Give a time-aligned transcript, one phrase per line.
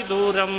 [0.09, 0.55] ದೂರಂ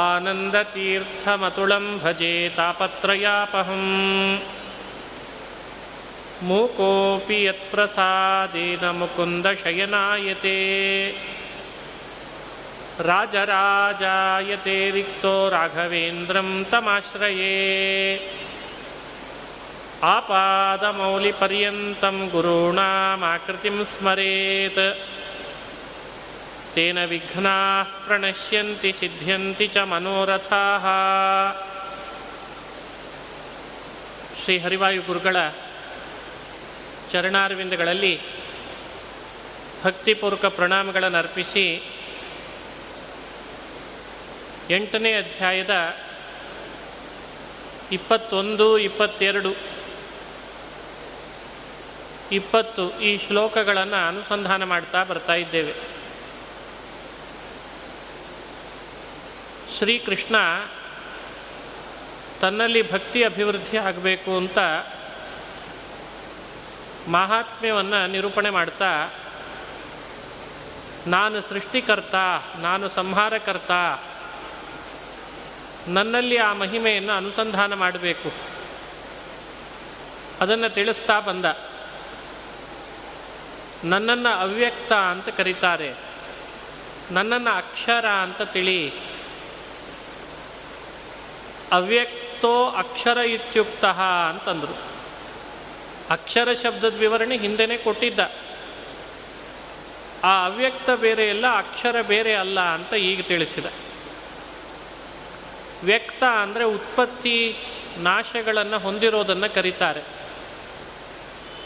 [0.00, 3.88] आनन्दतीर्थमतुलं भजे तापत्रयापहम्
[6.43, 10.57] ಮೂಕೋಪಿ ಯತ್ಪ್ರಸಾದೇನ ಮುಕುಂದಶಯನಾಯತೆ
[12.99, 18.31] ರಾಜರಾಜಾಯತೆ ರಿಕ್ತೋ ರಾಘವೇಂದ್ರಂ ತಮಾಶ್ರಯೇ.
[20.03, 24.97] ಆಪಾದಮೌಲಿಪರ್ಯಂತಂ ಗುರುಣಾಮಾಕೃತಿಂ ಸ್ಮರೇತ್.
[26.75, 30.85] ತೇನ ವಿಘ್ನಾ ಪ್ರಣಶ್ಯಂತಿ ಸಿದ್ಧ್ಯಂತಿ ಚ ಮನೋರಥಾಃ.
[34.43, 35.35] ಶ್ರೀ ಹರಿವಾಯು ಗುರುಗಳ
[37.11, 38.19] ಚರಣಾರವಿಂದಗಳಲ್ಲಿ
[39.83, 41.83] ಭಕ್ತಿಪೂರ್ವಕ ಪ್ರಣಾಮಗಳನ್ನು ಅರ್ಪಿಸಿ
[44.69, 45.95] ಎಂಟನೇ ಅಧ್ಯಾಯದ
[47.91, 49.55] ಇಪ್ಪತ್ತೊಂದು, ಇಪ್ಪತ್ತೆರಡು,
[52.31, 55.73] ಇಪ್ಪತ್ತು ಈ ಶ್ಲೋಕಗಳನ್ನು ಅನುಸಂಧಾನ ಮಾಡ್ತಾ ಬರ್ತಾ ಇದ್ದೇವೆ.
[59.77, 60.35] ಶ್ರೀಕೃಷ್ಣ
[62.41, 64.57] ತನ್ನಲ್ಲಿ ಭಕ್ತಿ ಅಭಿವೃದ್ಧಿ ಆಗಬೇಕು ಅಂತ
[67.07, 69.13] ಮಹಾತ್ಮ್ಯವನ್ನು ನಿರೂಪಣೆ ಮಾಡ್ತಾ,
[71.07, 72.15] ನಾನು ಸೃಷ್ಟಿಕರ್ತ,
[72.59, 73.71] ನಾನು ಸಂಹಾರಕರ್ತ,
[75.87, 78.31] ನನ್ನಲ್ಲಿ ಆ ಮಹಿಮೆಯನ್ನು ಅನುಸಂಧಾನ ಮಾಡಬೇಕು.
[80.41, 81.45] ಅದನ್ನು ತಿಳಿಸ್ತಾ ಬಂದ.
[83.83, 85.95] ನನ್ನನ್ನು ಅವ್ಯಕ್ತ ಅಂತ ಕರೀತಾರೆ,
[87.11, 88.93] ನನ್ನನ್ನು ಅಕ್ಷರ ಅಂತ ತಿಳಿ,
[91.71, 93.85] ಅವ್ಯಕ್ತೋ ಅಕ್ಷರ ಇತ್ಯುಕ್ತ
[94.29, 94.96] ಅಂತಂದರು.
[96.09, 98.19] ಅಕ್ಷರ ಶಬ್ದದ ವಿವರಣೆ ಹಿಂದೆನೇ ಕೊಟ್ಟಿದ್ದ.
[100.23, 103.65] ಆ ಅವ್ಯಕ್ತ ಬೇರೆ ಅಲ್ಲ ಅಕ್ಷರ ಬೇರೆ ಅಲ್ಲ ಅಂತ ಈಗ ತಿಳಿಸಿದ.
[105.83, 107.55] ವ್ಯಕ್ತ ಅಂದರೆ ಉತ್ಪತ್ತಿ
[107.97, 110.03] ನಾಶಗಳನ್ನು ಹೊಂದಿರೋದನ್ನು ಕರೀತಾರೆ.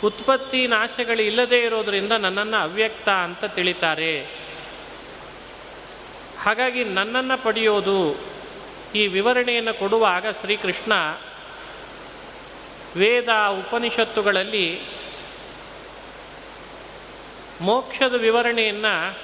[0.03, 4.27] ಉತ್ಪತ್ತಿ ನಾಶಗಳು ಇಲ್ಲದೇ ಇರೋದರಿಂದ ನನ್ನನ್ನು ಅವ್ಯಕ್ತ ಅಂತ ತಿಳಿತಾರೆ.
[6.41, 8.15] ಹಾಗಾಗಿ ನನ್ನನ್ನು ಪಡೆಯೋದು
[8.95, 10.93] ಈ ವಿವರಣೆಯನ್ನು ಕೊಡುವಾಗ ಶ್ರೀಕೃಷ್ಣ
[12.97, 14.81] ವೇದ ಉಪನಿಷತ್ತುಗಳಲ್ಲಿ
[17.61, 19.17] ಮೋಕ್ಷದ ವಿವರಣೆಯನ್ನು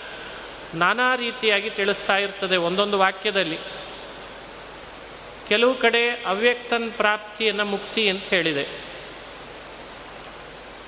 [0.73, 3.59] ನಾನಾ ರೀತಿಯಾಗಿ ತಿಳಿಸ್ತಾ ಇರ್ತದೆ ಒಂದೊಂದು ವಾಕ್ಯದಲ್ಲಿ.
[5.49, 8.67] ಕೆಲವು ಕಡೆ ಅವ್ಯಕ್ತನ್ ಪ್ರಾಪ್ತಿಯನ್ನು ಮುಕ್ತಿ ಅಂತ ಹೇಳಿದೆ.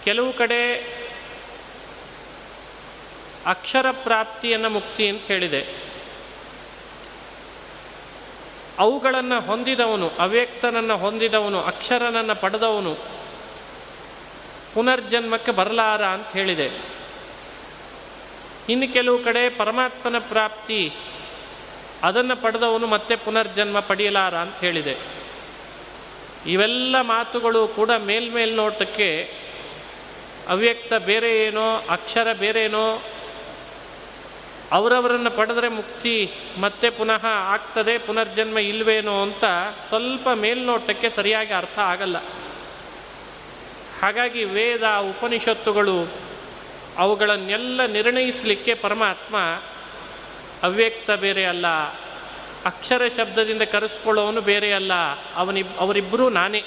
[0.05, 0.75] ಕೆಲವು ಕಡೆ
[3.45, 5.88] ಅಕ್ಷರ ಪ್ರಾಪ್ತಿಯನ್ನು ಮುಕ್ತಿ ಅಂತ ಹೇಳಿದೆ.
[8.79, 12.95] ಅವುಗಳನ್ನು ಹೊಂದಿದವನು, ಅವ್ಯಕ್ತನನ್ನು ಹೊಂದಿದವನು, ಅಕ್ಷರನನ್ನು ಪಡೆದವನು
[14.73, 16.71] ಪುನರ್ಜನ್ಮಕ್ಕೆ ಬರಲಾರ ಅಂತ ಹೇಳಿದೆ.
[18.69, 20.93] ಇನ್ನು ಕೆಲವು ಕಡೆ ಪರಮಾತ್ಮನ ಪ್ರಾಪ್ತಿ
[22.03, 24.97] ಅದನ್ನು ಪಡೆದವನು ಮತ್ತೆ ಪುನರ್ಜನ್ಮ ಪಡೆಯಲಾರ ಅಂತ ಹೇಳಿದೆ.
[26.47, 29.33] ಇವೆಲ್ಲ ಮಾತುಗಳು ಕೂಡ ಮೇಲ್ಮೇಲ್ನೋಟಕ್ಕೆ
[30.49, 33.01] ಅವ್ಯಕ್ತ ಬೇರೆ ಏನೋ, ಅಕ್ಷರ ಬೇರೇನೋ
[34.71, 39.45] ಅವರವರನ್ನು ಪಡೆದರೆ ಮುಕ್ತಿ ಮತ್ತೆ ಪುನಃ ಆಗ್ತದೆ, ಪುನರ್ಜನ್ಮ ಇಲ್ವೇನೋ ಅಂತ
[39.87, 42.17] ಸ್ವಲ್ಪ ಮೇಲ್ನೋಟಕ್ಕೆ ಸರಿಯಾಗಿ ಅರ್ಥ ಆಗಲ್ಲ.
[44.01, 46.07] ಹಾಗಾಗಿ ವೇದ, ಉಪನಿಷತ್ತುಗಳು
[46.97, 49.35] ಅವುಗಳನ್ನೆಲ್ಲ ನಿರ್ಣಯಿಸಲಿಕ್ಕೆ ಪರಮಾತ್ಮ
[50.63, 51.67] ಅವ್ಯಕ್ತ ಬೇರೆ ಅಲ್ಲ,
[52.65, 54.93] ಅಕ್ಷರ ಶಬ್ದದಿಂದ ಕರೆಸ್ಕೊಳ್ಳೋನು ಬೇರೆ ಅಲ್ಲ
[55.35, 56.63] ಅವನಿ ಅವರಿಬ್ಬರೂ ನಾನೇ.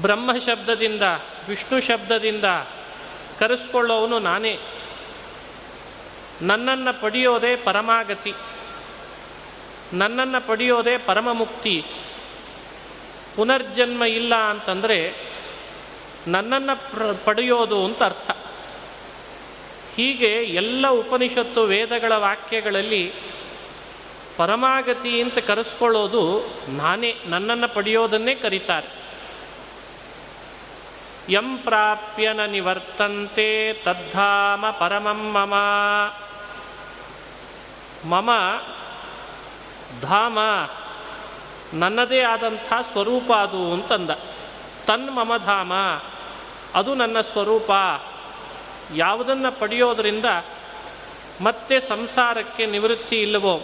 [0.00, 1.02] ಬ್ರಹ್ಮ ಶಬ್ದದಿಂದ,
[1.48, 2.44] ವಿಷ್ಣು ಶಬ್ದದಿಂದ
[3.38, 4.58] ಕರೆಸ್ಕೊಳ್ಳೋವನು ನಾನೇ.
[6.42, 8.34] ನನ್ನನ್ನು ಪಡೆಯೋದೇ ಪರಮಾಗತಿ.
[9.92, 11.84] ನನ್ನನ್ನು ಪಡೆಯೋದೇ ಪರಮ ಮುಕ್ತಿ
[13.36, 15.14] ಪುನರ್ಜನ್ಮ ಇಲ್ಲ ಅಂತಂದರೆ
[16.26, 18.30] ನನ್ನನ್ನು ಪ್ರ ಪಡೆಯೋದು ಅಂತ ಅರ್ಥ.
[19.96, 23.12] ಹೀಗೆ ಎಲ್ಲ ಉಪನಿಷತ್ತು ವೇದಗಳ ವಾಕ್ಯಗಳಲ್ಲಿ
[24.36, 29.00] ಪರಮಾಗತಿ ಅಂತ ಕರೆಸ್ಕೊಳ್ಳೋದು ನಾನೇ, ನನ್ನನ್ನು ಪಡೆಯೋದನ್ನೇ ಕರೀತಾರೆ.
[31.28, 35.54] ಯಂ ಪ್ರಾಪ್ಯನ ನಿವರ್ತಂತೆ ತದ್ಧಾಮ ಪರಮಂ ಮಮ.
[38.08, 38.30] ಮಮ
[40.00, 40.38] ಧಾಮ
[41.72, 44.10] ನನ್ನದೇ ಆದಂಥ ಸ್ವರೂಪ ಅದು ಅಂತಂದ.
[44.86, 45.72] ತನ್ ಮಮ ಧಾಮ,
[46.74, 47.70] ಅದು ನನ್ನ ಸ್ವರೂಪ.
[48.94, 50.24] ಯಾವುದನ್ನು ಪಡೆಯೋದರಿಂದ
[51.40, 53.60] ಮತ್ತೆ ಸಂಸಾರಕ್ಕೆ ನಿವೃತ್ತಿ ಇಲ್ಲವೋ,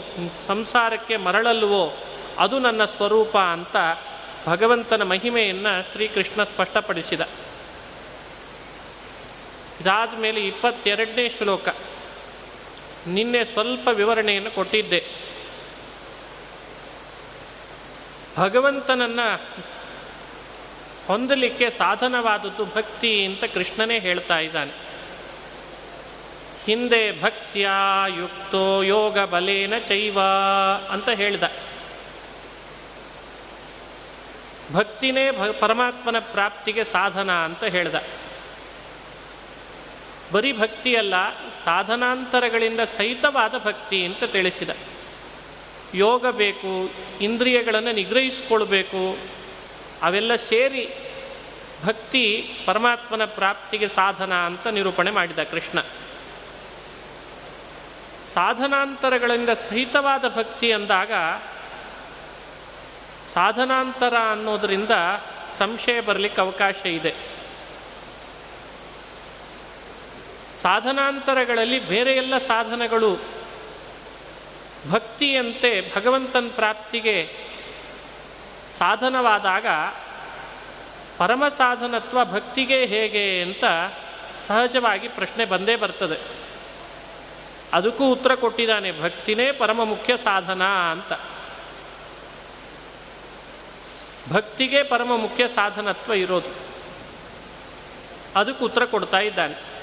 [0.47, 1.97] ಸಂಸಾರಕ್ಕೆ ಮರಳಲ್ವೋ,
[2.39, 3.77] ಅದು ನನ್ನ ಸ್ವರೂಪ ಅಂತ
[4.47, 7.21] ಭಗವಂತನ ಮಹಿಮೆಯನ್ನು ಶ್ರೀಕೃಷ್ಣ ಸ್ಪಷ್ಟಪಡಿಸಿದ.
[9.81, 11.69] ಇದಾದ ಮೇಲೆ ಇಪ್ಪತ್ತೆರಡನೇ ಶ್ಲೋಕ.
[13.07, 15.05] ನಿನ್ನೆ ಸ್ವಲ್ಪ ವಿವರಣೆಯನ್ನು ಕೊಟ್ಟಿದ್ದೆ.
[18.39, 19.41] ಭಗವಂತನನ್ನು
[21.07, 24.73] ಹೊಂದಲಿಕ್ಕೆ ಸಾಧನವಾದದ್ದು ಭಕ್ತಿ ಅಂತ ಕೃಷ್ಣನೇ ಹೇಳ್ತಾ ಇದ್ದಾನೆ.
[26.65, 27.69] ಹಿಂದೆ ಭಕ್ತಿಯ
[28.19, 30.19] ಯುಕ್ತೋ ಯೋಗ ಬಲೇನ ಚೈವ
[30.91, 31.43] ಅಂತ ಹೇಳಿದ.
[34.73, 35.31] ಭಕ್ತಿನೇ
[35.61, 37.95] ಪರಮಾತ್ಮನ ಪ್ರಾಪ್ತಿಗೆ ಸಾಧನ ಅಂತ ಹೇಳ್ದ.
[40.33, 41.15] ಬರೀ ಭಕ್ತಿಯಲ್ಲ
[41.67, 44.71] ಸಾಧನಾಂತರಗಳಿಂದ ಸಹಿತವಾದ ಭಕ್ತಿ ಅಂತ ತಿಳಿಸಿದ.
[45.95, 46.91] ಯೋಗ ಬೇಕು,
[47.21, 49.17] ಇಂದ್ರಿಯಗಳನ್ನು ನಿಗ್ರಹಿಸಿಕೊಳ್ಬೇಕು,
[50.03, 50.95] ಅವೆಲ್ಲ ಸೇರಿ
[51.85, 55.81] ಭಕ್ತಿ ಪರಮಾತ್ಮನ ಪ್ರಾಪ್ತಿಗೆ ಸಾಧನ ಅಂತ ನಿರೂಪಣೆ ಮಾಡಿದ ಕೃಷ್ಣ.
[58.35, 61.13] ಸಾಧನಾಂತರಗಳಿಂದ ಸಹಿತವಾದ ಭಕ್ತಿ ಅಂದಾಗ
[63.35, 64.91] ಸಾಧನಾಂತರ ಅನ್ನೋದರಿಂದ
[65.59, 67.36] ಸಂಶಯ ಬರಲಿಕ್ಕೆ ಅವಕಾಶ ಇದೆ.
[70.63, 73.19] ಸಾಧನಾಂತರಗಳಲ್ಲಿ ಬೇರೆ ಎಲ್ಲ ಸಾಧನಗಳು
[74.91, 77.33] ಭಕ್ತಿಯಂತೆ ಭಗವಂತನ ಪ್ರಾಪ್ತಿಗೆ
[78.79, 79.67] ಸಾಧನವಾದಾಗ
[81.19, 83.65] ಪರಮ ಸಾಧನತ್ವ ಭಕ್ತಿಗೆ ಹೇಗೆ ಅಂತ
[84.47, 86.21] ಸಹಜವಾಗಿ ಪ್ರಶ್ನೆ ಬಂದೇ ಬರ್ತದೆ.
[87.73, 91.13] ಅದಕ್ಕೂ ಉತ್ತರ ಕೊಟ್ಟಿದ್ದಾನೆ, ಭಕ್ತಿನೇ ಪರಮ ಮುಖ್ಯ ಸಾಧನ ಅಂತ.
[94.33, 96.49] ಭಕ್ತಿಗೆ ಪರಮ ಮುಖ್ಯ ಸಾಧನತ್ವ ಇರೋದು.
[98.37, 99.76] ಅದಕ್ಕೆ ಉತ್ತರ ಕೊಡ್ತಾ ಇದ್ದಾನೆ.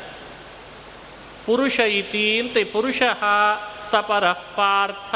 [1.45, 3.01] ಪುರುಷ ಇತಿ ಅಂತ ಪುರುಷ
[3.91, 5.15] ಸಪರ ಪಾರ್ಥ.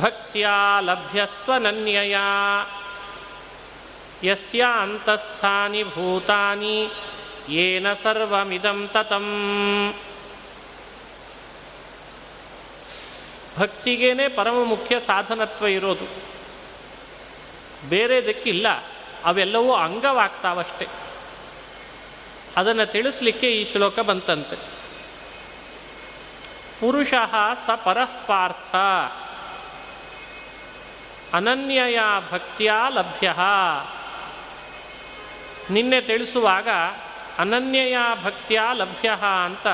[0.00, 0.48] ಭಕ್ತಿಯ
[0.80, 2.16] ಲಭ್ಯಸ್ತ್ವನನ್ಯಯ
[4.24, 6.90] ಯಸ್ಯ ಅಂತಸ್ಥಾನಿ ಭೂತಾನಿ
[7.48, 9.26] ಏನ ಸರ್ವಮಿದಂ ತತಂ.
[13.58, 16.06] ಭಕ್ತಿಗೇನೆ ಪರಮ ಮುಖ್ಯ ಸಾಧನತ್ವ ಇರೋದು.
[17.88, 18.68] ಬೇರೆದಕ್ಕಿಲ್ಲ
[19.24, 21.07] ಅವೆಲ್ಲವೂ ಅಂಗವಾಗ್ತಾವಷ್ಟೆ.
[22.58, 24.56] ಅದನ್ನು ತಿಳಿಸ್ಲಿಕ್ಕೆ ಈ ಶ್ಲೋಕ ಬಂತಂತೆ.
[26.80, 27.14] ಪುರುಷ
[27.66, 28.74] ಸ ಪರಃಪಾರ್ಥ
[31.34, 31.98] ಅನನ್ಯಯ
[32.30, 33.34] ಭಕ್ತಿಯ ಲಭ್ಯ.
[35.70, 36.68] ನಿನ್ನೆ ತಿಳಿಸುವಾಗ
[37.38, 39.10] ಅನನ್ಯಯ ಭಕ್ತಿಯ ಲಭ್ಯ
[39.44, 39.66] ಅಂತ.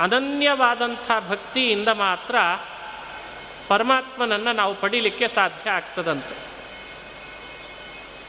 [0.00, 2.36] ಅನನ್ಯವಾದಂಥ ಭಕ್ತಿಯಿಂದ ಮಾತ್ರ
[3.68, 6.46] ಪರಮಾತ್ಮನನ್ನು ನಾವು ಪಡೀಲಿಕ್ಕೆ ಸಾಧ್ಯ ಆಗ್ತದಂತೆ.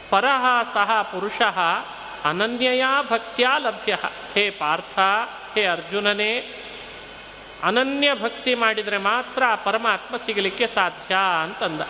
[0.10, 1.42] ಪರಹ ಸಹ ಪುರುಷ
[2.24, 3.98] ಅನನ್ಯಯ ಭಕ್ತಿಯ ಲಭ್ಯ.
[4.34, 5.00] ಹೇ ಪಾರ್ಥ,
[5.56, 6.64] ಹೇ ಅರ್ಜುನನೇ,
[7.64, 11.82] ಅನನ್ಯ ಭಕ್ತಿ ಮಾಡಿದರೆ ಮಾತ್ರ ಆ ಪರಮಾತ್ಮ ಸಿಗಲಿಕ್ಕೆ ಸಾಧ್ಯ ಅಂತಂದ.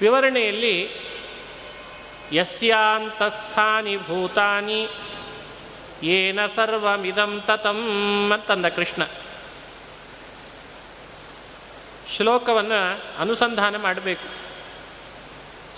[0.00, 0.90] ವಿವರಣೆಯಲ್ಲಿ
[2.32, 4.88] ಯಸ್ಯಾಂತಸ್ಥಾನಿ ಭೂತಾನಿ,
[6.02, 9.02] ಏನ ಸರ್ವಮಿದಂ ತತಂ ಅಂತಂದ ಕೃಷ್ಣ.
[12.16, 14.40] ಶ್ಲೋಕವನ್ನು ಅನುಸಂಧಾನ ಮಾಡಬೇಕು.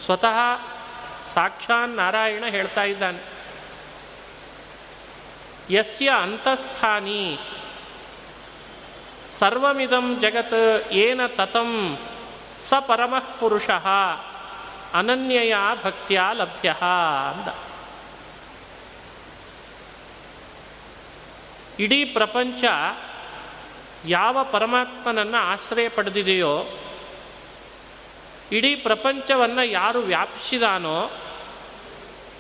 [0.05, 0.72] ಸ್ವತಃ
[1.35, 3.21] ಸಾಕ್ಷಾನ್ ನಾರಾಯಣ ಹೇಳ್ತಾ ಇದ್ದಾನೆ.
[5.75, 7.39] ಯಸ್ಯ ಅಂತಸ್ಥಾನಿ.
[9.39, 11.99] ಸರ್ವಮಿದಂ ಜಗತ್ ಏನ ತತಂ
[12.69, 13.71] ಸ ಪರಮಃ ಪುರುಷ
[14.95, 16.75] ಅನನ್ಯಯ ಭಕ್ತಿಯ ಲಭ್ಯ
[17.31, 17.49] ಅಂದ.
[21.81, 22.65] ಇಡೀ ಪ್ರಪಂಚ
[24.07, 26.65] ಯಾವ ಪರಮಾತ್ಮನನ್ನು ಆಶ್ರಯ ಪಡೆದಿದೆಯೋ
[28.53, 31.11] ಇಡೀ ಪ್ರಪಂಚವನ್ನು ಯಾರು ವ್ಯಾಪಿಸಿದಾನೋ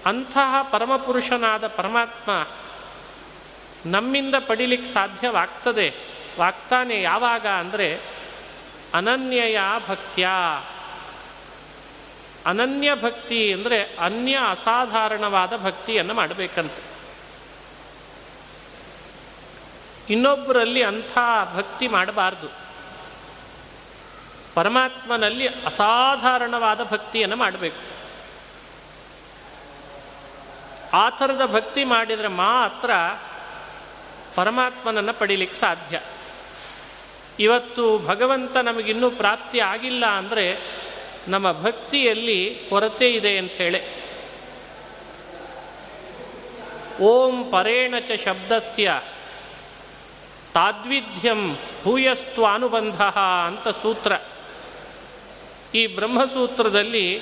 [0.06, 2.48] ಅಂತಹ ಪರಮಪುರುಷನಾದ ಪರಮಾತ್ಮ
[3.86, 5.94] ನಮ್ಮಿಂದ ಪಡಿಲಿಕ್ಕೆ ಸಾಧ್ಯವಾಗ್ತದೆ.
[6.38, 8.00] ವಾಗ್ತಾನೆ ಯಾವಾಗ ಅಂದರೆ,
[8.94, 10.28] ಅನನ್ಯಯ ಭಕ್ತ್ಯ.
[12.46, 16.82] ಅನನ್ಯ ಭಕ್ತಿ ಅಂದರೆ ಅನ್ಯ ಅಸಾಧಾರಣವಾದ ಭಕ್ತಿಯನ್ನು ಮಾಡಬೇಕಂತೆ.
[20.12, 21.18] ಇನ್ನೊಬ್ಬರಲ್ಲಿ ಅಂಥ
[21.54, 22.61] ಭಕ್ತಿ ಮಾಡಬಾರ್ದು.
[24.54, 27.92] ಪರಮಾತ್ಮನಲ್ಲಿ ಅಸಾಧಾರಣವಾದ ಭಕ್ತಿಯನ್ನು ಮಾಡಬೇಕು.
[30.92, 32.90] ಆ ಥರದ ಭಕ್ತಿ ಮಾಡಿದರೆ ಮಾತ್ರ
[34.34, 36.00] ಪರಮಾತ್ಮನನ್ನು ಪಡೀಲಿಕ್ಕೆ ಸಾಧ್ಯ.
[37.38, 40.58] ಇವತ್ತು ಭಗವಂತ ನಮಗಿನ್ನೂ ಪ್ರಾಪ್ತಿ ಆಗಿಲ್ಲ ಅಂದರೆ
[41.28, 44.02] ನಮ್ಮ ಭಕ್ತಿಯಲ್ಲಿ ಕೊರತೆ ಇದೆ ಅಂಥೇಳಿ
[47.00, 49.02] ಓಂ ಪರೇಣ ಚ ಶಬ್ದಸ್ಯ
[50.54, 53.02] ತಾದ್ವಿಧ್ಯಂ ಭೂಯಸ್ತ್ವಾನುಬಂಧ
[53.46, 54.12] ಅಂತ ಸೂತ್ರ.
[55.74, 57.20] ಈ ಬ್ರಹ್ಮಸೂತ್ರದಲ್ಲಿ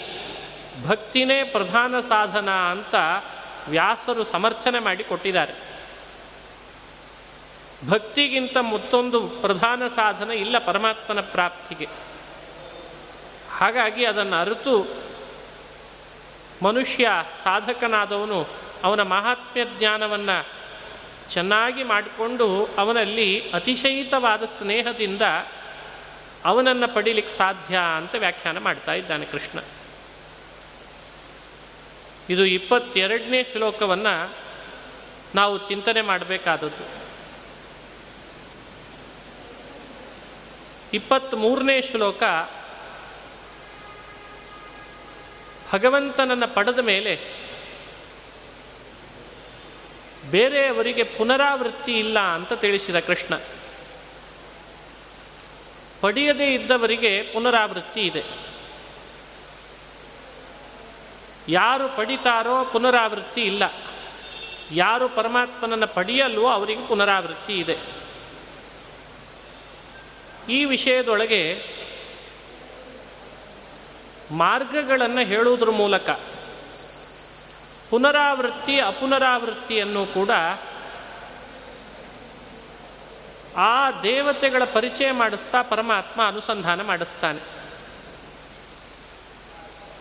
[0.87, 2.95] ಭಕ್ತಿನೇ ಪ್ರಧಾನ ಸಾಧನ ಅಂತ
[3.69, 5.55] ವ್ಯಾಸರು ಸಮರ್ಥನೆ ಮಾಡಿ ಕೊಟ್ಟಿದ್ದಾರೆ.
[7.89, 11.89] ಭಕ್ತಿಗಿಂತ ಮತ್ತೊಂದು ಪ್ರಧಾನ ಸಾಧನ ಇಲ್ಲ ಪರಮಾತ್ಮನ ಪ್ರಾಪ್ತಿಗೆ.
[13.51, 14.89] ಹಾಗಾಗಿ ಅದನ್ನು ಅರಿತು
[16.63, 17.09] ಮನುಷ್ಯ
[17.45, 18.47] ಸಾಧಕನಾದವನು
[18.85, 20.47] ಅವನ ಮಹಾತ್ಮ್ಯ ಜ್ಞಾನವನ್ನು
[21.33, 25.23] ಚೆನ್ನಾಗಿ ಮಾಡಿಕೊಂಡು ಅವನಲ್ಲಿ ಅತಿಶಯಿತವಾದ ಸ್ನೇಹದಿಂದ
[26.45, 29.59] ಅವನನ್ನು ಪಡೀಲಿಕ್ಕೆ ಸಾಧ್ಯ ಅಂತ ವ್ಯಾಖ್ಯಾನ ಮಾಡ್ತಾ ಇದ್ದಾನೆ ಕೃಷ್ಣ.
[32.31, 34.37] ಇದು ಇಪ್ಪತ್ತೆರಡನೇ ಶ್ಲೋಕವನ್ನು
[35.35, 37.01] ನಾವು ಚಿಂತನೆ ಮಾಡಬೇಕಾದದ್ದು.
[40.93, 42.23] ಇಪ್ಪತ್ತ್ಮೂರನೇ ಶ್ಲೋಕ,
[45.73, 47.41] ಭಗವಂತನನ್ನು ಪಡೆದ ಮೇಲೆ
[50.31, 53.35] ಬೇರೆಯವರಿಗೆ ಪುನರಾವೃತ್ತಿ ಇಲ್ಲ ಅಂತ ತಿಳಿಸಿದ ಕೃಷ್ಣ.
[56.01, 58.25] ಪಡೆಯದೇ ಇದ್ದವರಿಗೆ ಪುನರಾವೃತ್ತಿ ಇದೆ.
[61.49, 63.63] ಯಾರು ಪಡಿತಾರೋ ಪುನರಾವೃತ್ತಿ ಇಲ್ಲ.
[64.73, 67.79] ಯಾರು ಪರಮಾತ್ಮನನ್ನು ಪಡೆಯಲ್ವೋ ಅವರಿಗೆ ಪುನರಾವೃತ್ತಿ ಇದೆ.
[70.49, 71.65] ಈ ವಿಷಯದೊಳಗೆ
[74.31, 76.11] ಮಾರ್ಗಗಳನ್ನು ಹೇಳುವುದ್ರ ಮೂಲಕ
[77.91, 80.31] ಪುನರಾವೃತ್ತಿ, ಅಪುನರಾವೃತ್ತಿಯನ್ನು ಕೂಡ
[83.57, 87.41] ಆ ದೇವತೆಗಳ ಪರಿಚಯ ಮಾಡಿಸ್ತಾ ಪರಮಾತ್ಮ ಅನುಸಂಧಾನ ಮಾಡಿಸ್ತಾನೆ.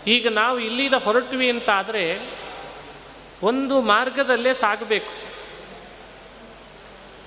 [0.07, 2.29] ಈಗ ನಾವು ಇಲ್ಲಿದ ಹೊರಟ್ವಿ ಅಂತಾದರೆ
[3.43, 5.29] ಒಂದು ಮಾರ್ಗದಲ್ಲೇ ಸಾಗಬೇಕು.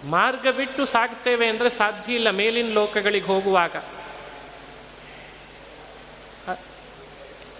[0.06, 3.76] ಮಾರ್ಗ ಬಿಟ್ಟು ಸಾಗ್ತೇವೆ ಅಂದರೆ ಸಾಧ್ಯ ಇಲ್ಲ ಮೇಲಿನ ಲೋಕಗಳಿಗೆ ಹೋಗುವಾಗ.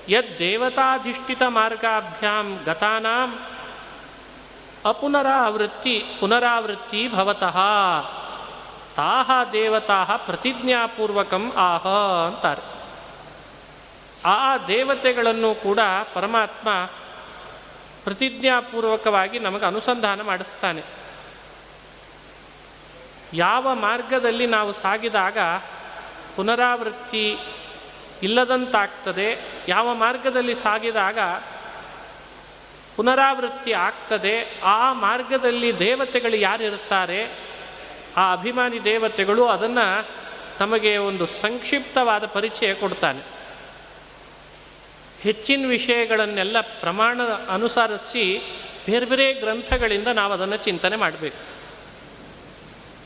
[0.08, 3.38] ಯದ್ದೇವತಾಧಿಷ್ಠಿತ ಮಾರ್ಗಾಭ್ಯಾಂ ಗತಾನಾಂ
[4.84, 7.58] ಅಪುನರಾವೃತ್ತಿ ಪುನರಾವೃತ್ತಿ ಭವತಃ.
[8.96, 11.86] ತಾಹ ದೇವತಾ ಪ್ರತಿಜ್ಞಾಪೂರ್ವಕಂ ಆಹ
[12.26, 12.62] ಅಂತಾರೆ.
[14.24, 15.78] ಆ ದೇವತೆಗಳನ್ನು ಕೂಡ
[16.14, 16.68] ಪರಮಾತ್ಮ
[18.04, 20.82] ಪ್ರತಿಜ್ಞಾಪೂರ್ವಕವಾಗಿ ನಮಗೆ ಅನುಸಂಧಾನ ಮಾಡಿಸ್ತಾನೆ.
[23.34, 25.38] ಯಾವ ಮಾರ್ಗದಲ್ಲಿ ನಾವು ಸಾಗಿದಾಗ
[26.36, 27.38] ಪುನರಾವೃತ್ತಿ
[28.22, 31.18] ಇಲ್ಲದಂತಾಗ್ತದೆ, ಯಾವ ಮಾರ್ಗದಲ್ಲಿ ಸಾಗಿದಾಗ
[32.96, 37.51] ಪುನರಾವೃತ್ತಿ ಆಗ್ತದೆ, ಆ ಮಾರ್ಗದಲ್ಲಿ ದೇವತೆಗಳು ಯಾರಿರುತ್ತಾರೆ
[38.16, 40.08] ಆ ಅಭಿಮಾನಿ ದೇವತೆಗಳು ಅದನ್ನು
[40.60, 43.20] ನಮಗೆ ಒಂದು ಸಂಕ್ಷಿಪ್ತವಾದ ಪರಿಚಯ ಕೊಡ್ತಾನೆ.
[45.20, 48.42] ಹೆಚ್ಚಿನ ವಿಷಯಗಳನ್ನೆಲ್ಲ ಪ್ರಮಾಣ ಅನುಸರಿಸಿ
[48.86, 51.36] ಬೇರೆ ಬೇರೆ ಗ್ರಂಥಗಳಿಂದ ನಾವು ಅದನ್ನು ಚಿಂತನೆ ಮಾಡಬೇಕು.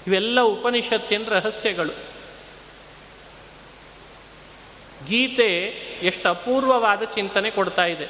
[0.07, 1.93] ಇವೆಲ್ಲ ಉಪನಿಷತ್ತಿನ ರಹಸ್ಯಗಳು.
[5.07, 5.67] ಗೀತೆ
[6.03, 8.09] ಎಷ್ಟು ಅಪೂರ್ವವಾದ ಚಿಂತನೆ ಕೊಡ್ತಾ ಇದೆ.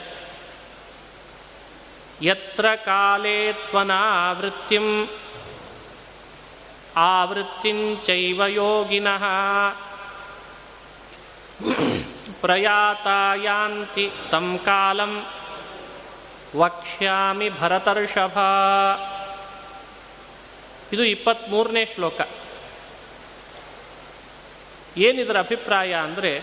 [2.22, 5.06] ಯತ್ರ ಕಾಲೇ ತ್ವನಾವೃತ್ತಿಂ
[6.96, 9.24] ಆವೃತ್ತಿಂಚೈವ ಯೋಗಿನಃ.
[12.40, 15.26] ಪ್ರಯಾತಾಯಾಂತಿ ತಂ ಕಾಲಂ
[16.56, 18.38] ವಕ್ಷ್ಯಾಮಿ ಭರತರ್ಷಭ.
[20.92, 22.20] ಇದು ಇಪ್ಪತ್ತ್ಮೂರನೇ ಶ್ಲೋಕ.
[24.96, 26.42] ಏನಿದರ ಅಭಿಪ್ರಾಯ ಅಂದರೆ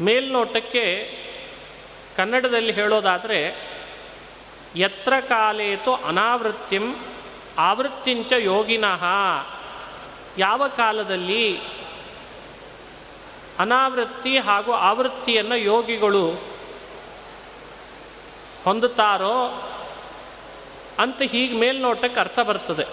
[0.00, 1.18] ಮೇಲ್ನೋಟಕ್ಕೆ
[2.16, 3.56] ಕನ್ನಡದಲ್ಲಿ ಹೇಳೋದಾದರೆ,
[4.76, 6.94] ಯತ್ರ ಕಾಲೇತು ಅನಾವೃತ್ತಿಂ
[7.58, 9.04] ಆವೃತ್ತಿಂಚ ಯೋಗಿನಃ.
[10.38, 11.60] ಯಾವ ಕಾಲದಲ್ಲಿ
[13.58, 16.30] ಅನಾವೃತ್ತಿ ಹಾಗೂ ಆವೃತ್ತಿಯನ್ನು ಯೋಗಿಗಳು
[18.64, 19.68] ಹೊಂದುತ್ತಾರೋ
[20.98, 22.86] ಅಂತ ಹೀಗೆ ಮೇಲ್ನೋಟಕ್ಕೆ ಅರ್ಥ ಬರ್ತದೆ.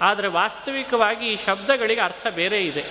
[0.00, 2.84] ಆದರೆ ವಾಸ್ತವಿಕವಾಗಿ ಈ ಶಬ್ದಗಳಿಗೆ ಅರ್ಥ ಬೇರೆ ಇದೆ.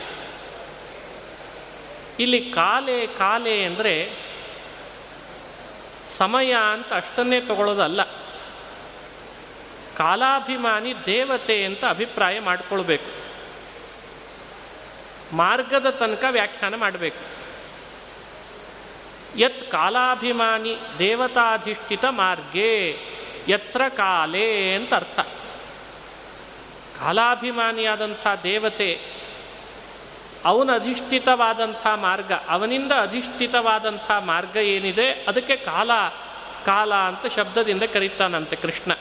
[2.19, 4.13] ಇಲ್ಲಿ ಕಾಲೆ ಕಾಲೆ ಅಂದರೆ
[6.17, 8.22] ಸಮಯ ಅಂತ ಅಷ್ಟನ್ನೇ ತಗೊಳ್ಳೋದಲ್ಲ
[9.97, 13.23] ಕಾಲಾಭಿಮಾನಿ ದೇವತೆ ಅಂತ ಅಭಿಪ್ರಾಯ ಮಾಡಿಕೊಳ್ಬೇಕು.
[15.35, 17.33] ಮಾರ್ಗದ ತನಕ ವ್ಯಾಖ್ಯಾನ ಮಾಡಬೇಕು.
[19.37, 22.99] ಯತ್ ಕಾಲಾಭಿಮಾನಿ ದೇವತಾಧಿಷ್ಠಿತ ಮಾರ್ಗೇ
[23.47, 25.19] ಯತ್ರ ಕಾಲೇ ಅಂತ ಅರ್ಥ.
[26.99, 29.01] ಕಾಲಾಭಿಮಾನಿಯಾದಂಥ ದೇವತೆ
[30.45, 35.91] ಅವನ ಅಧಿಷ್ಠಿತವಾದಂಥ ಮಾರ್ಗ, ಅವನಿಂದ ಅಧಿಷ್ಠಿತವಾದಂಥ ಮಾರ್ಗ ಏನಿದೆ, ಅದಕ್ಕೆ ಕಾಲ
[36.65, 38.91] ಕಾಲ ಅಂತ ಶಬ್ದದಿಂದ ಕರೀತಾನಂತೆ ಕೃಷ್ಣ.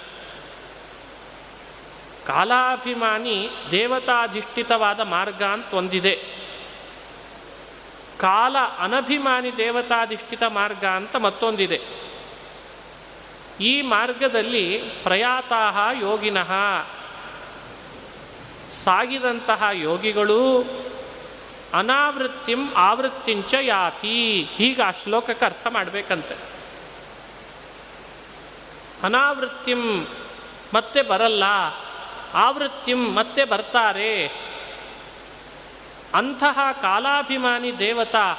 [2.27, 6.43] ಕಾಲಾಭಿಮಾನಿ ದೇವತಾಧಿಷ್ಠಿತವಾದ ಮಾರ್ಗ ಅಂತ ಒಂದಿದೆ.
[8.19, 11.81] ಕಾಲ ಅನಭಿಮಾನಿ ದೇವತಾಧಿಷ್ಠಿತ ಮಾರ್ಗ ಅಂತ ಮತ್ತೊಂದಿದೆ.
[13.61, 16.51] ಈ ಮಾರ್ಗದಲ್ಲಿ ಪ್ರಯಾತಃ ಯೋಗಿನಃ.
[18.85, 20.65] ಸಾಗಿದಂತಹ ಯೋಗಿಗಳು
[21.75, 24.49] ಅನಾವೃತ್ತಿಂ ಆವೃತ್ತಿಂಚ ಯಾತಿ.
[24.57, 26.37] ಹೀಗೆ ಆ ಶ್ಲೋಕಕ್ಕೆ ಅರ್ಥ ಮಾಡಬೇಕಂತೆ.
[29.03, 30.07] ಅನಾವೃತ್ತಿಂ
[30.75, 31.45] ಮತ್ತೆ ಬರಲ್ಲ.
[32.35, 34.27] ಆವೃತ್ತಿಂ ಮತ್ತೆ ಬರ್ತಾರೆ.
[36.15, 38.35] ಅಂತಹ ಕಾಲಾಭಿಮಾನಿ ದೇವತಾ,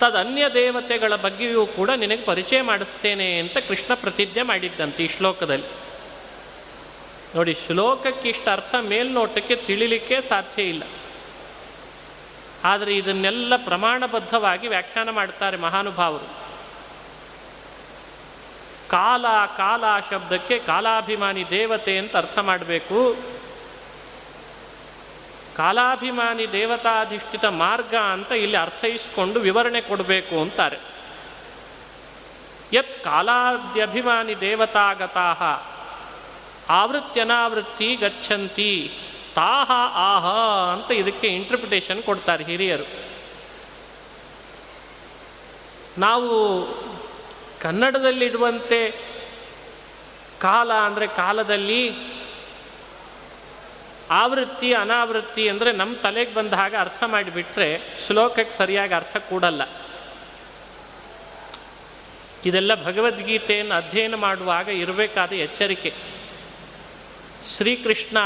[0.00, 5.64] ತದನ್ಯ ದೇವತೆಗಳ ಬಗ್ಗೆಯೂ ಕೂಡ ನಿನಗೆ ಪರಿಚಯ ಮಾಡಿಸ್ತೇನೆ ಅಂತ ಕೃಷ್ಣ ಪ್ರತಿಜ್ಞೆ ಮಾಡಿದ್ದಂತೆ ಈ ಶ್ಲೋಕದಲ್ಲಿ.
[7.34, 10.82] ನೋಡಿ, ಶ್ಲೋಕಕ್ಕೆ ಇಷ್ಟು ಅರ್ಥ ಮೇಲ್ನೋಟಕ್ಕೆ ತಿಳಿಲಿಕ್ಕೆ ಸಾಧ್ಯ ಇಲ್ಲ.
[12.64, 16.51] ಆದರೆ ಇದನ್ನೆಲ್ಲ ಪ್ರಮಾಣಬದ್ಧವಾಗಿ ವ್ಯಾಖ್ಯಾನ ಮಾಡ್ತಾರೆ ಮಹಾನುಭಾವರು.
[18.92, 23.16] ಕಾಲ ಕಾಲ ಶಬ್ದಕ್ಕೆ ಕಾಲಾಭಿಮಾನಿ ದೇವತೆ ಅಂತ ಅರ್ಥ ಮಾಡಬೇಕು.
[25.56, 30.78] ಕಾಲಾಭಿಮಾನಿ ದೇವತಾಧಿಷ್ಠಿತ ಮಾರ್ಗ ಅಂತ ಇಲ್ಲಿ ಅರ್ಥೈಸಿಕೊಂಡು ವಿವರಣೆ ಕೊಡಬೇಕು ಅಂತಾರೆ.
[32.72, 35.28] ಯತ್ ಕಾಲಾದ್ಯಭಿಮಾನಿ ದೇವತಾಗತಾ
[36.68, 38.72] ಆವೃತ್ಯನಾವೃತ್ತಿ ಗಚ್ಚಂತಿ
[39.34, 40.26] ತಾಹ ಆಹ
[40.72, 42.86] ಅಂತ ಇದಕ್ಕೆ ಇಂಟರ್ಪ್ರಿಟೇಷನ್ ಕೊಡ್ತಾರೆ ಹಿರಿಯರು.
[45.98, 46.30] ನಾವು
[47.62, 48.80] ಕನ್ನಡದಲ್ಲಿಡುವಂತೆ
[50.40, 51.82] ಕಾಲ ಅಂದರೆ ಕಾಲದಲ್ಲಿ
[54.10, 57.68] ಆವೃತ್ತಿ, ಅನಾವೃತ್ತಿ ಅಂದರೆ ನಮ್ಮ ತಲೆಗೆ ಬಂದ ಹಾಗೆ ಅರ್ಥ ಮಾಡಿಬಿಟ್ರೆ
[58.06, 59.62] ಶ್ಲೋಕಕ್ಕೆ ಸರಿಯಾಗಿ ಅರ್ಥ ಕೂಡಲ್ಲ.
[62.48, 65.92] ಇದೆಲ್ಲ ಭಗವದ್ಗೀತೆಯನ್ನು ಅಧ್ಯಯನ ಮಾಡುವಾಗ ಇರಬೇಕಾದ ಎಚ್ಚರಿಕೆ.
[67.56, 68.18] ಶ್ರೀಕೃಷ್ಣ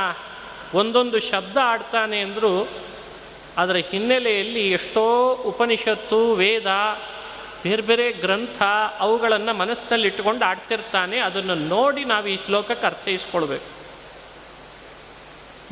[0.74, 2.52] ಒಂದೊಂದು ಶಬ್ದ ಆಡ್ತಾನೆ ಅಂದರೂ
[3.58, 5.04] ಅದರ ಹಿನ್ನೆಲೆಯಲ್ಲಿ ಎಷ್ಟೋ
[5.50, 6.70] ಉಪನಿಷತ್ತು, ವೇದ
[7.62, 8.62] ಬೇರೆ ಬೇರೆ ಗ್ರಂಥ
[8.98, 13.68] ಅವುಗಳನ್ನು ಮನಸ್ಸಿನಲ್ಲಿ ಇಟ್ಟುಕೊಂಡು ಆಡ್ತಿರ್ತಾನೆ, ಅದನ್ನು ನೋಡಿ ನಾವು ಈ ಶ್ಲೋಕಕ್ಕೆ ಅರ್ಥೈಸ್ಕೊಳ್ಬೇಕು.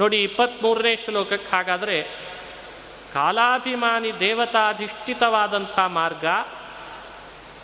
[0.00, 1.96] ನೋಡಿ ಇಪ್ಪತ್ತ್ಮೂರನೇ ಶ್ಲೋಕಕ್ಕೆ ಹಾಗಾದರೆ,
[3.14, 6.24] ಕಾಲಾಭಿಮಾನಿ ದೇವತಾಧಿಷ್ಠಿತವಾದಂಥ ಮಾರ್ಗ,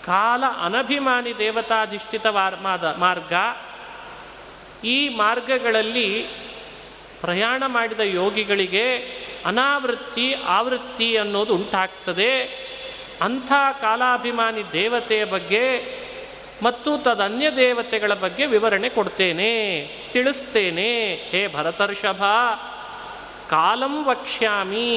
[0.07, 2.55] ಕಾಲ ಅನಭಿಮಾನಿ ದೇವತಾಧಿಷ್ಠಿತವಾದ
[2.99, 3.33] ಮಾರ್ಗ,
[4.85, 6.23] ಈ ಮಾರ್ಗಗಳಲ್ಲಿ
[7.21, 8.87] ಪ್ರಯಾಣ ಮಾಡಿದ ಯೋಗಿಗಳಿಗೆ
[9.47, 12.33] ಅನಾವೃತ್ತಿ, ಆವೃತ್ತಿ ಅನ್ನೋದು ಉಂಟಾಗ್ತದೆ.
[13.23, 15.65] ಅಂಥ ಕಾಲಾಭಿಮಾನಿ ದೇವತೆಯ ಬಗ್ಗೆ
[16.63, 19.53] ಮತ್ತು ತದನ್ಯ ದೇವತೆಗಳ ಬಗ್ಗೆ ವಿವರಣೆ ಕೊಡ್ತೇನೆ,
[20.13, 20.91] ತಿಳಿಸ್ತೇನೆ.
[21.31, 22.23] ಹೇ ಭರತರ್ಷಭ
[23.51, 24.91] ಕಾಲಂ ವಕ್ಷ್ಯಾಮಿ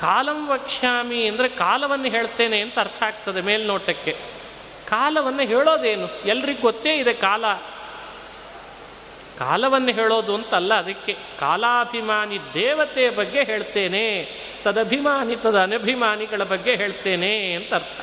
[0.00, 4.12] ಕಾಲಂ ವಕ್ಷ್ಯಾಮಿ ಅಂದರೆ ಕಾಲವನ್ನು ಹೇಳ್ತೇನೆ ಅಂತ ಅರ್ಥ ಆಗ್ತದೆ ಮೇಲ್ನೋಟಕ್ಕೆ.
[4.88, 6.06] ಕಾಲವನ್ನು ಹೇಳೋದೇನು?
[6.26, 7.44] ಎಲ್ರಿಗೂ ಗೊತ್ತೇ ಇದೆ ಕಾಲ.
[9.38, 14.06] ಕಾಲವನ್ನು ಹೇಳೋದು ಅಂತಲ್ಲ, ಅದಕ್ಕೆ ಕಾಲಾಭಿಮಾನಿ ದೇವತೆಯ ಬಗ್ಗೆ ಹೇಳ್ತೇನೆ.
[14.64, 18.00] ತದಭಿಮಾನಿ ತದ ಅನಭಿಮಾನಿಗಳ ಬಗ್ಗೆ ಹೇಳ್ತೇನೆ ಅಂತ ಅರ್ಥ.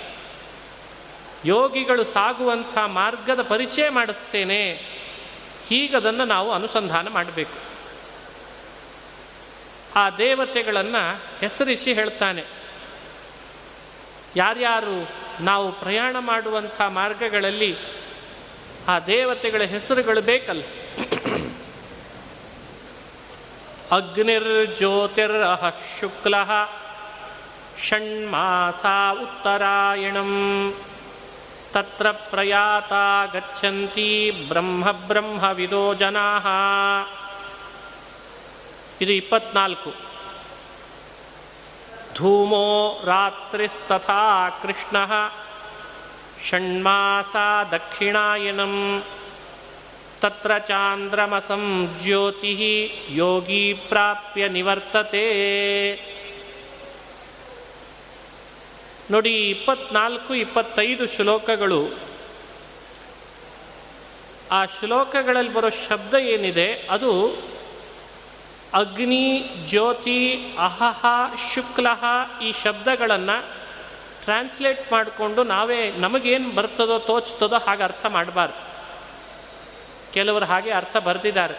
[1.46, 4.74] ಯೋಗಿಗಳು ಸಾಗುವಂಥ ಮಾರ್ಗದ ಪರಿಚಯ ಮಾಡಿಸ್ತೇನೆ
[5.68, 7.70] ಹೀಗದನ್ನು ನಾವು ಅನುಸಂಧಾನ ಮಾಡಬೇಕು.
[9.96, 12.44] ಆ ದೇವತೆಗಳನ್ನು ಹೆಸರಿಸಿ ಹೇಳ್ತಾನೆ.
[14.36, 15.10] ಯಾರ್ಯಾರು
[15.44, 17.76] ನಾವು ಪ್ರಯಾಣ ಮಾಡುವಂಥ ಮಾರ್ಗಗಳಲ್ಲಿ
[18.88, 20.64] ಆ ದೇವತೆಗಳ ಹೆಸರುಗಳು ಬೇಕಲ್ಲ.
[23.92, 26.36] ಅಗ್ನಿರ್ಜ್ಯೋತಿರಹ ಶುಕ್ಲ
[27.88, 28.86] ಷಣ್ಮಾಸ
[29.22, 30.32] ಉತ್ತರಾಯಣಂ
[31.74, 32.94] ತತ್ರ ಪ್ರಯಾತ
[33.34, 36.40] ಗಚ್ಚಂತಿ ಬ್ರಹ್ಮ ಬ್ರಹ್ಮವಿದೋ ಜನಾ
[39.02, 39.94] ಇದು ಇಪ್ಪತ್ನಾಲ್ಕು.
[42.16, 44.98] ಧೂಮೋ ರಾತ್ರಿಸ್ತಥಾ ಕೃಷ್ಣ
[46.50, 47.36] ಷಣ್ಮಾಸ
[47.72, 49.04] ದಕ್ಷಿಣಾಯನಂ.
[50.22, 55.26] ತತ್ರ ಚಾಂದ್ರಮಸಂ ಜ್ಯೋತಿ ಯೋಗಿ ಪ್ರಾಪ್ಯ ನಿವರ್ತತೆ
[59.12, 61.90] ನೋಡಿ, ಇಪ್ಪತ್ನಾಲ್ಕು, ಇಪ್ಪತ್ತೈದು ಶ್ಲೋಕಗಳು.
[64.52, 66.88] ಆ ಶ್ಲೋಕಗಳಲ್ಲಿ ಬರೋ ಶಬ್ದ ಏನಿದೆ?
[66.90, 67.30] ಅದು
[68.74, 71.06] ಅಗ್ನಿ, ಜ್ಯೋತಿ, ಅಹಹ,
[71.54, 72.04] ಶುಕ್ಲಹ
[72.42, 73.46] ಈ ಶಬ್ದಗಳನ್ನು
[74.24, 78.69] ಟ್ರಾನ್ಸ್ಲೇಟ್ ಮಾಡಿಕೊಂಡು ನಾವೇ ನಮಗೇನು ಬರ್ತದೋ, ತೋಚ್ತದೋ ಹಾಗೆ ಅರ್ಥ ಮಾಡಬಾರ್ದು.
[80.14, 81.56] ಕೆಲವರು ಹಾಗೆ ಅರ್ಥ ಬರೆದಿದ್ದಾರೆ.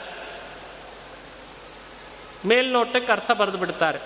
[2.47, 3.99] ಮೇಲ್ನೋಟಕ್ಕೆ ಅರ್ಥ ಬರೆದು ಬಿಡ್ತಾರೆ.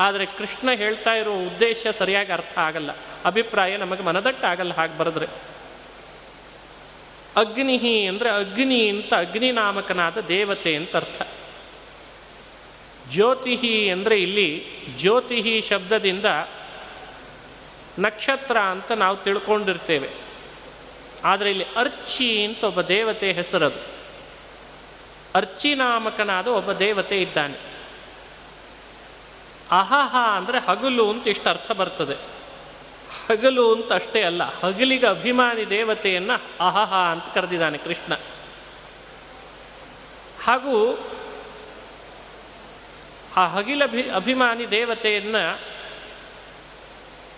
[0.00, 2.90] ಆದರೆ ಕೃಷ್ಣ ಹೇಳ್ತಾ ಇರೋ ಉದ್ದೇಶ ಸರಿಯಾಗಿ ಅರ್ಥ ಆಗಲ್ಲ.
[3.24, 5.26] ಅಭಿಪ್ರಾಯ ನಮಗೆ ಮನದಟ್ಟಾಗಲ್ಲ ಹಾಗೆ ಬರೆದ್ರೆ.
[7.36, 11.22] ಅಗ್ನಿಹಿ ಅಂದರೆ ಅಗ್ನಿ ಅಂತ ಅಗ್ನಿ ನಾಮಕನಾದ ದೇವತೆ ಅಂತ ಅರ್ಥ.
[13.10, 14.66] ಜ್ಯೋತಿಹಿ ಅಂದರೆ ಇಲ್ಲಿ
[14.98, 16.24] ಜ್ಯೋತಿಹಿ ಶಬ್ದದಿಂದ
[17.98, 20.23] ನಕ್ಷತ್ರ ಅಂತ ನಾವು ತಿಳ್ಕೊಂಡಿರ್ತೇವೆ.
[21.24, 23.80] ಆದರೆ ಇಲ್ಲಿ ಅರ್ಚಿ ಅಂತ ಒಬ್ಬ ದೇವತೆ ಹೆಸರದು.
[25.34, 27.56] ಅರ್ಚಿ ನಾಮಕನಾದ ಒಬ್ಬ ದೇವತೆ ಇದ್ದಾನೆ.
[29.70, 32.16] ಅಹಹ ಅಂದರೆ ಹಗಲು ಅಂತ ಇಷ್ಟು ಅರ್ಥ ಬರ್ತದೆ.
[33.28, 38.14] ಹಗಲು ಅಂತ ಅಷ್ಟೇ ಅಲ್ಲ, ಹಗಲಿಗೆ ಅಭಿಮಾನಿ ದೇವತೆಯನ್ನು ಅಹಹ ಅಂತ ಕರೆದಿದ್ದಾನೆ ಕೃಷ್ಣ.
[40.44, 40.98] ಹಾಗೂ
[43.36, 45.60] ಆ ಹಗಿಲಭಿ ಅಭಿಮಾನಿ ದೇವತೆಯನ್ನು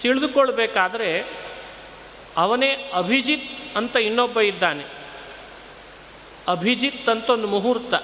[0.01, 1.25] ತಿಳಿದುಕೊಳ್ಬೇಕಾದ್ರೆ
[2.37, 4.85] ಅವನೇ ಅಭಿಜಿತ್ ಅಂತ ಇನ್ನೊಬ್ಬ ಇದ್ದಾನೆ.
[6.49, 7.95] ಅಭಿಜಿತ್ ಅಂತ ಒಂದು ಮುಹೂರ್ತ.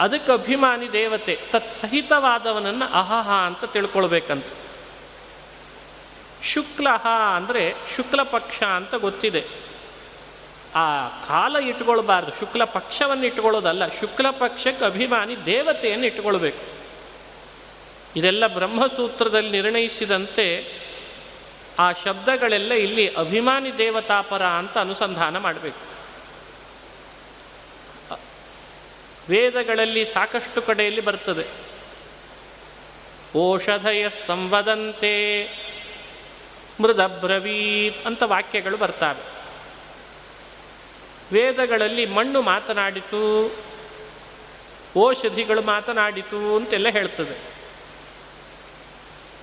[0.00, 4.46] ಅದಕ್ಕೆ ಅಭಿಮಾನಿ ದೇವತೆ ತತ್ಸಹಿತವಾದವನನ್ನು ಅಹಹ ಅಂತ ತಿಳ್ಕೊಳ್ಬೇಕಂತ.
[6.44, 9.44] ಶುಕ್ಲಹ ಅಂದರೆ ಶುಕ್ಲ ಪಕ್ಷ ಅಂತ ಗೊತ್ತಿದೆ.
[10.74, 16.80] ಆ ಕಾಲ ಇಟ್ಕೊಳ್ಬಾರ್ದು, ಶುಕ್ಲ ಪಕ್ಷವನ್ನು ಇಟ್ಕೊಳ್ಳೋದಲ್ಲ, ಶುಕ್ಲ ಪಕ್ಷಕ್ಕೆ ಅಭಿಮಾನಿ ದೇವತೆಯನ್ನು ಇಟ್ಕೊಳ್ಬೇಕು.
[18.16, 20.79] ಇದೆಲ್ಲ ಬ್ರಹ್ಮಸೂತ್ರದಲ್ಲಿ ನಿರ್ಣಯಿಸಿದಂತೆ
[21.80, 25.90] ಆ ಶಬ್ದಗಳೆಲ್ಲ ಇಲ್ಲಿ ಅಭಿಮಾನಿ ದೇವತಾಪರ ಅಂತ ಅನುಸಂಧಾನ ಮಾಡಬೇಕು.
[29.28, 31.46] ವೇದಗಳಲ್ಲಿ ಸಾಕಷ್ಟು ಕಡೆಯಲ್ಲಿ ಬರ್ತದೆ.
[33.38, 35.44] ಓಷಧಯ ಸಂವದಂತೆ
[36.80, 39.22] ಮೃದಬ್ರವೀತ್ ಅಂತ ವಾಕ್ಯಗಳು ಬರ್ತವೆ.
[41.32, 43.52] ವೇದಗಳಲ್ಲಿ ಮಣ್ಣು ಮಾತನಾಡಿತು
[44.96, 47.49] ಓಷಧಿಗಳು ಮಾತನಾಡಿತು ಅಂತೆಲ್ಲ ಹೇಳ್ತದೆ.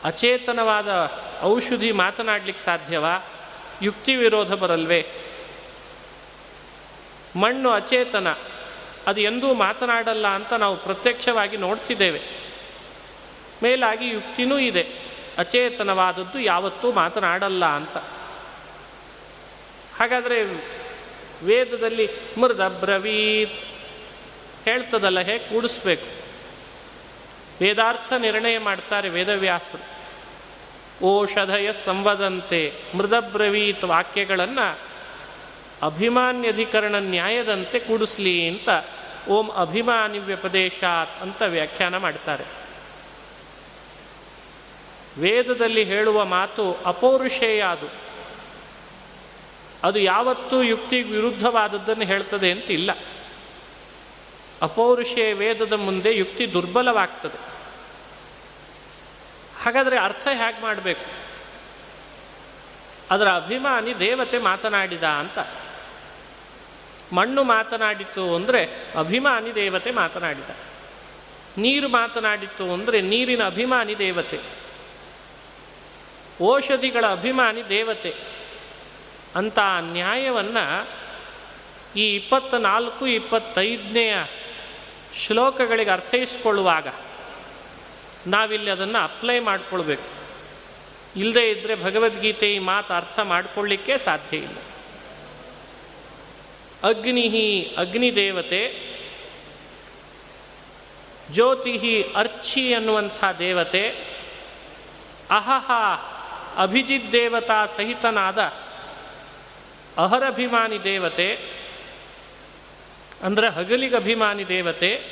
[0.04, 3.18] ಅಚೇತನವಾದ ಔಷಧಿ ಮಾತನಾಡಲಿಕ್ಕೆ ಸಾಧ್ಯವಾ?
[3.82, 5.08] ಯುಕ್ತಿ ವಿರೋಧ ಬರಲ್ವೇ?
[7.36, 8.28] ಮಣ್ಣು ಅಚೇತನ,
[9.08, 12.22] ಅದು ಎಂದೂ ಮಾತನಾಡಲ್ಲ ಅಂತ ನಾವು ಪ್ರತ್ಯಕ್ಷವಾಗಿ ನೋಡ್ತಿದ್ದೇವೆ.
[13.64, 14.88] ಮೇಲಾಗಿ ಯುಕ್ತಿನೂ ಇದೆ,
[15.38, 17.98] ಅಚೇತನವಾದದ್ದು ಯಾವತ್ತೂ ಮಾತನಾಡಲ್ಲ ಅಂತ.
[19.98, 20.44] ಹಾಗಾದರೆ
[21.44, 22.10] ವೇದದಲ್ಲಿ
[22.42, 23.66] ಮೃದ ಬ್ರವೀತ್
[24.66, 26.27] ಹೇಳ್ತದಲ್ಲ, ಹೇಗೆ ಕೂಡಿಸ್ಬೇಕು?
[27.62, 29.98] ವೇದಾರ್ಥ ನಿರ್ಣಯ ಮಾಡ್ತಾರೆ ವೇದವ್ಯಾಸರು.
[31.06, 34.80] ಓಷಧಯ ಸಂವದಂತೆ ಮೃದಬ್ರವೀತ್ ವಾಕ್ಯಗಳನ್ನು
[35.84, 38.70] ಅಭಿಮಾನ್ಯಧಿಕರಣ ನ್ಯಾಯದಂತೆ ಕೂಡಿಸ್ಲಿ ಅಂತ
[39.30, 42.44] ಓಂ ಅಭಿಮಾನಿ ವ್ಯಪದೇಶಾತ್ ಅಂತ ವ್ಯಾಖ್ಯಾನ ಮಾಡ್ತಾರೆ.
[45.20, 47.88] ವೇದದಲ್ಲಿ ಹೇಳುವ ಮಾತು ಅಪೌರುಷೇಯ ಅದು
[49.84, 52.72] ಅದು ಯಾವತ್ತೂ ಯುಕ್ತಿಗೆ ವಿರುದ್ಧವಾದದ್ದನ್ನು ಹೇಳ್ತದೆ ಅಂತ
[54.58, 57.40] ಇಲ್ಲ ಅಪೌರುಷೇಯ ವೇದದ ಮುಂದೆ ಯುಕ್ತಿ ದುರ್ಬಲವಾಗ್ತದೆ.
[59.64, 61.12] ಹಾಗಾದರೆ ಅರ್ಥ ಹೇಗೆ ಮಾಡಬೇಕು?
[63.12, 65.40] ಅದರ ಅಭಿಮಾನಿ ದೇವತೆ ಮಾತನಾಡಿದ ಅಂತ.
[67.14, 70.50] ಮಣ್ಣು ಮಾತನಾಡಿತು ಅಂದರೆ ಅಭಿಮಾನಿ ದೇವತೆ ಮಾತನಾಡಿದ.
[71.58, 74.40] ನೀರು ಮಾತನಾಡಿತು ಅಂದರೆ ನೀರಿನ ಅಭಿಮಾನಿ ದೇವತೆ.
[76.44, 78.16] ಔಷಧಿಗಳ ಅಭಿಮಾನಿ ದೇವತೆ.
[79.36, 80.88] ಅಂತ ನ್ಯಾಯವನ್ನು
[81.96, 84.16] ಈ ಇಪ್ಪತ್ತ ನಾಲ್ಕು ಇಪ್ಪತ್ತೈದನೆಯ
[85.18, 86.88] ಶ್ಲೋಕಗಳಿಗೆ ಅರ್ಥೈಸ್ಕೊಳ್ಳುವಾಗ
[88.28, 90.18] ನಾವಿಲ್ಲಿ ಅದನ್ನು ಅಪ್ಲೈ ಮಾಡಿಕೊಳ್ಬೇಕು.
[91.20, 94.58] ಇಲ್ಲದೇ ಇದ್ದರೆ ಭಗವದ್ಗೀತೆ ಈ ಮಾತು ಅರ್ಥ ಮಾಡಿಕೊಳ್ಳಿಕ್ಕೆ ಸಾಧ್ಯ ಇಲ್ಲ.
[96.84, 98.88] ಅಗ್ನಿ ಅಗ್ನಿದೇವತೆ
[101.32, 103.90] ಜ್ಯೋತಿ ಅರ್ಚಿ ಅನ್ನುವಂಥ ದೇವತೆ,
[105.32, 105.72] ಅಹಹ
[106.58, 108.38] ಅಭಿಜಿತ್ ದೇವತಾ ಸಹಿತನಾದ
[109.98, 111.57] ಅಹರಭಿಮಾನಿ ದೇವತೆ
[113.24, 115.04] ಅಂದರೆ ಹಗಲಿಗೆ ಅಭಿಮಾನಿ ದೇವತೆ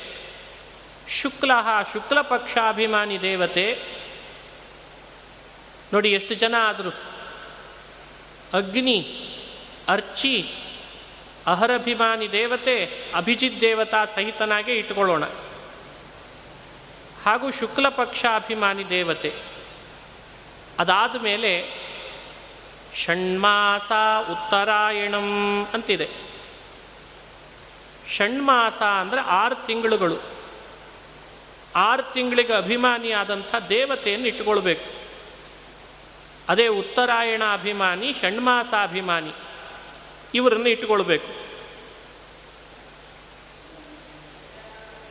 [1.09, 1.51] ಶುಕ್ಲ
[1.93, 3.79] ಶುಕ್ಲ ಪಕ್ಷಾಭಿಮಾನಿ ದೇವತೆ.
[5.93, 6.89] ನೋಡಿ ಎಷ್ಟು ಜನ ಆದರು,
[8.53, 9.29] ಅಗ್ನಿ,
[9.87, 10.51] ಅರ್ಚಿ,
[11.47, 15.23] ಅಹರಭಿಮಾನಿ ದೇವತೆ, ಅಭಿಜಿತ್ ದೇವತಾ ಸಹಿತನಾಗೆ ಇಟ್ಕೊಳ್ಳೋಣ
[17.25, 19.33] ಹಾಗೂ ಶುಕ್ಲ ಪಕ್ಷಾಭಿಮಾನಿ ದೇವತೆ.
[20.79, 21.69] ಅದಾದ ಮೇಲೆ
[23.05, 23.91] ಷಣ್ಮಾಸ
[24.31, 26.24] ಉತ್ತರಾಯಣಂ ಅಂತಿದೆ.
[28.09, 30.17] ಷಣ್ಮಾಸ ಅಂದರೆ ಆರು ತಿಂಗಳುಗಳು.
[31.75, 34.85] ಆರು ತಿಂಗಳಿಗೆ ಅಭಿಮಾನಿಯಾದಂಥ ದೇವತೆಯನ್ನು ಇಟ್ಕೊಳ್ಬೇಕು
[36.49, 39.33] ಅದೇ ಉತ್ತರಾಯಣ ಅಭಿಮಾನಿ ಷಣ್ಮಾಸ ಅಭಿಮಾನಿ,
[40.33, 41.29] ಇವರನ್ನು ಇಟ್ಕೊಳ್ಬೇಕು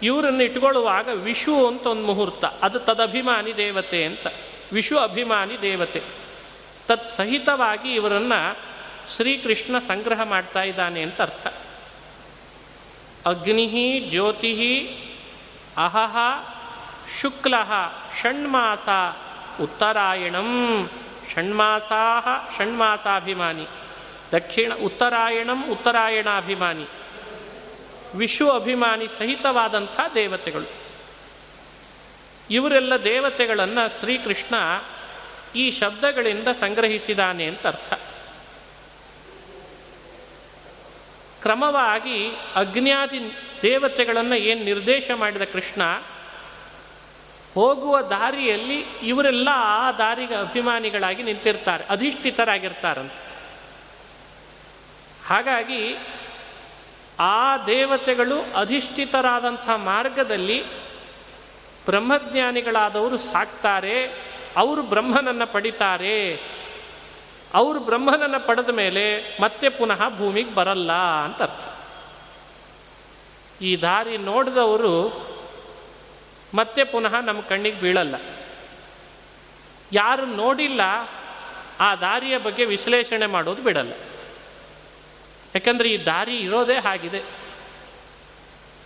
[0.03, 4.27] ಇವರನ್ನು ಇಟ್ಕೊಳ್ಳುವಾಗ ವಿಷು ಅಂತ ಒಂದು ಮುಹೂರ್ತ, ಅದು ತದಭಿಮಾನಿ ದೇವತೆ ಅಂತ.
[4.73, 6.01] ವಿಷು ಅಭಿಮಾನಿ ದೇವತೆ.
[6.87, 8.57] ತತ್ಸಹಿತವಾಗಿ ಇವರನ್ನು
[9.17, 11.47] ಶ್ರೀಕೃಷ್ಣ ಸಂಗ್ರಹ ಮಾಡ್ತಾ ಇದ್ದಾನೆ ಅಂತ ಅರ್ಥ.
[13.27, 14.87] ಅಗ್ನಿ ಜ್ಯೋತಿ
[15.77, 16.17] ಅಹಹ
[17.21, 17.55] ಶುಕ್ಲ
[18.23, 18.89] ಷಣ್ಮಾಸ
[19.61, 20.91] ಉತ್ತರಾಯಣಂ.
[21.35, 22.21] ಷಣ್ಮಾಸಾ
[22.59, 23.67] ಷಣ್ಮಾಸಾಭಿಮಾನಿ.
[24.33, 26.87] ದಕ್ಷಿಣ ಉತ್ತರಾಯಣಂ ಉತ್ತರಾಯಣಾಭಿಮಾನಿ.
[28.15, 30.71] ವಿಶ್ವ ಅಭಿಮಾನಿ ಸಹಿತವಾದಂಥ ದೇವತೆಗಳು.
[32.51, 34.55] ಇವರೆಲ್ಲ ದೇವತೆಗಳನ್ನು ಶ್ರೀಕೃಷ್ಣ
[35.57, 37.93] ಈ ಶಬ್ದಗಳಿಂದ ಸಂಗ್ರಹಿಸಿದಾನೆ ಅಂತ ಅರ್ಥ.
[41.45, 42.19] ಕ್ರಮವಾಗಿ
[42.57, 43.19] ಅಗ್ನಿಯಾದಿ
[43.63, 45.83] ದೇವತೆಗಳನ್ನು ಏನು ನಿರ್ದೇಶ ಮಾಡಿದ ಕೃಷ್ಣ,
[47.55, 53.23] ಹೋಗುವ ದಾರಿಯಲ್ಲಿ ಇವರೆಲ್ಲ ಆ ದಾರಿಗೆ ಅಭಿಮಾನಿಗಳಾಗಿ ನಿಂತಿರ್ತಾರೆ, ಅಧಿಷ್ಠಿತರಾಗಿರ್ತಾರಂತೆ.
[55.27, 55.83] ಹಾಗಾಗಿ
[57.21, 60.59] ಆ ದೇವತೆಗಳು ಅಧಿಷ್ಠಿತರಾದಂಥ ಮಾರ್ಗದಲ್ಲಿ
[61.87, 63.97] ಬ್ರಹ್ಮಜ್ಞಾನಿಗಳಾದವರು ಸಾಕ್ತಾರೆ,
[64.57, 66.19] ಅವರು ಬ್ರಹ್ಮನನ್ನು ಪಡಿತಾರೆ.
[67.55, 71.67] ಅವರು ಬ್ರಹ್ಮನನ್ನು ಪಡೆದ ಮೇಲೆ ಮತ್ತೆ ಪುನಃ ಭೂಮಿಗೆ ಬರಲ್ಲ ಅಂತ ಅರ್ಥ.
[73.63, 75.27] ಈ ದಾರಿ ನೋಡಿದವರು
[76.55, 78.15] ಮತ್ತೆ ಪುನಃ ನಮ್ಮ ಕಣ್ಣಿಗೆ ಬೀಳಲ್ಲ.
[79.93, 80.81] ಯಾರು ನೋಡಿಲ್ಲ
[81.81, 83.93] ಆ ದಾರಿಯ ಬಗ್ಗೆ ವಿಶ್ಲೇಷಣೆ ಮಾಡೋದು ಬಿಡಲ್ಲ.
[85.55, 87.23] ಯಾಕಂದರೆ ಈ ದಾರಿ ಇರೋದೇ ಆಗಿದೆ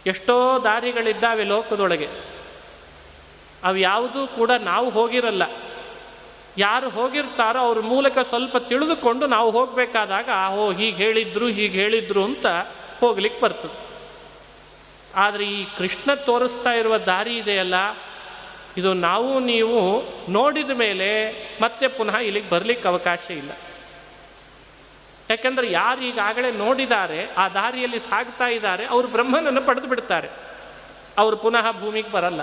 [0.06, 2.08] ಎಷ್ಟೋ ದಾರಿಗಳಿದ್ದಾವೆ ಲೋಕದೊಳಗೆ.
[3.64, 5.67] ಅವು ಯಾವುದೂ ಕೂಡ ನಾವು ಹೋಗಿರಲ್ಲ.
[6.58, 12.46] ಯಾರು ಹೋಗಿರ್ತಾರೋ ಅವ್ರ ಮೂಲಕ ಸ್ವಲ್ಪ ತಿಳಿದುಕೊಂಡು ನಾವು ಹೋಗಬೇಕಾದಾಗ ಓ ಹೀಗೆ ಹೇಳಿದ್ರು ಹೀಗೆ ಹೇಳಿದ್ರು ಅಂತ
[13.00, 13.88] ಹೋಗ್ಲಿಕ್ಕೆ ಬರ್ತದೆ.
[15.14, 17.74] ಆದರೆ ಈ ಕೃಷ್ಣ ತೋರಿಸ್ತಾ ಇರುವ ದಾರಿ ಇದೆಯಲ್ಲ,
[18.76, 21.08] ಇದು ನಾವು, ನೀವು ನೋಡಿದ ಮೇಲೆ
[21.62, 23.50] ಮತ್ತೆ ಪುನಃ ಇಲ್ಲಿಗೆ ಬರಲಿಕ್ಕೆ ಅವಕಾಶ ಇಲ್ಲ.
[25.30, 30.28] ಯಾಕಂದರೆ ಯಾರು ಈಗಾಗಲೇ ನೋಡಿದ್ದಾರೆ, ಆ ದಾರಿಯಲ್ಲಿ ಸಾಗ್ತಾ ಇದ್ದಾರೆ, ಅವರು ಬ್ರಹ್ಮನನ್ನು ಪಡೆದು ಬಿಡ್ತಾರೆ.
[31.18, 32.40] ಅವರು ಪುನಃ ಭೂಮಿಗೆ ಬರಲ್ಲ.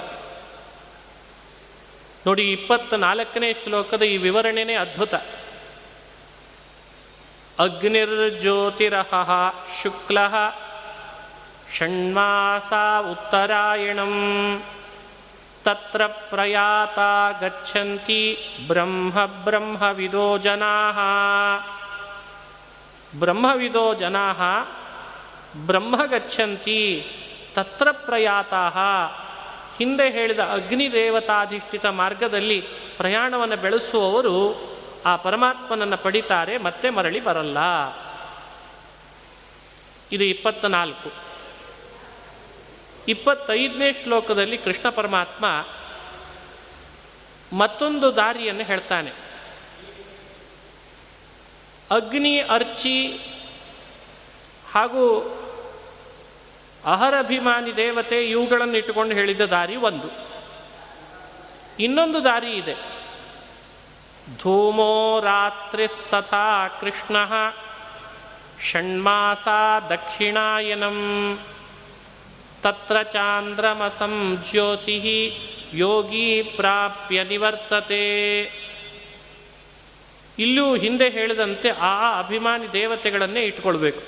[2.25, 5.15] ನೋಡಿ ಇಪ್ಪತ್ತ ನಾಲ್ಕನೇ ಶ್ಲೋಕದ ಈ ವಿವರಣೆನೇ ಅದ್ಭುತ.
[7.59, 9.13] ಅಗ್ನಿರ್ಜ್ಯೋತಿರಹ
[9.83, 10.17] ಶುಕ್ಲ
[11.77, 12.73] ಷಣ್ಮಾಸ
[13.11, 14.13] ಉತ್ತರಾಯಣಂ
[15.63, 16.99] ತತ್ರ ಪ್ರಯಾತ
[17.43, 20.91] ಗಚ್ಚಂತಿ ಬ್ರಹ್ಮ ಬ್ರಹ್ಮವಿದೋ ಜನಾ.
[23.19, 24.33] ಬ್ರಹ್ಮವಿದೋ ಜನಾ,
[25.65, 27.07] ಬ್ರಹ್ಮ ಗಚ್ಚಂತಿ
[27.55, 28.69] ತತ್ರ ಪ್ರಯಾತಾ
[29.77, 32.61] ಹಿಂದೆ ಹೇಳಿದ ಅಗ್ನಿ ದೇವತಾಧಿಷ್ಠಿತ ಮಾರ್ಗದಲ್ಲಿ
[32.97, 34.35] ಪ್ರಯಾಣವನ್ನು ಬೆಳೆಸುವವರು
[35.05, 37.57] ಆ ಪರಮಾತ್ಮನನ್ನು ಪಡಿತಾರೆ, ಮತ್ತೆ ಮರಳಿ ಬರಲ್ಲ.
[40.11, 41.11] ಇದು ಇಪ್ಪತ್ತ ನಾಲ್ಕು
[43.07, 45.65] ಇಪ್ಪತ್ತೈದನೇ ಶ್ಲೋಕದಲ್ಲಿ ಕೃಷ್ಣ ಪರಮಾತ್ಮ
[47.57, 49.11] ಮತ್ತೊಂದು ದಾರಿಯನ್ನು ಹೇಳ್ತಾನೆ.
[51.91, 53.19] ಅಗ್ನಿ, ಅರ್ಚಿ
[54.71, 55.03] ಹಾಗೂ
[56.85, 60.25] ಅಹರಭಿಮಾನಿ ದೇವತೆ ಇವುಗಳನ್ನು ಇಟ್ಟುಕೊಂಡು ಹೇಳಿದ ದಾರಿ ಒಂದು.
[61.79, 62.75] ಇನ್ನೊಂದು ದಾರಿ ಇದೆ.
[64.39, 67.15] ಧೂಮೋ ರಾತ್ರಿಸ್ತಥಾ ಕೃಷ್ಣ
[68.71, 69.47] ಷಣ್ಮಾಸ
[69.89, 71.39] ದಕ್ಷಿಣಾಯನಂ.
[72.63, 75.37] ತತ್ರ ಚಾಂದ್ರಮಸಂ ಜ್ಯೋತಿ
[75.73, 78.41] ಯೋಗಿ ಪ್ರಾಪ್ಯ ನಿವರ್ತತೆ.
[80.39, 84.01] ಇಲ್ಲೂ ಹಿಂದೆ ಹೇಳಿದಂತೆ ಆ ಅಭಿಮಾನಿ ದೇವತೆಗಳನ್ನೇ ಇಟ್ಕೊಳ್ಬೇಕು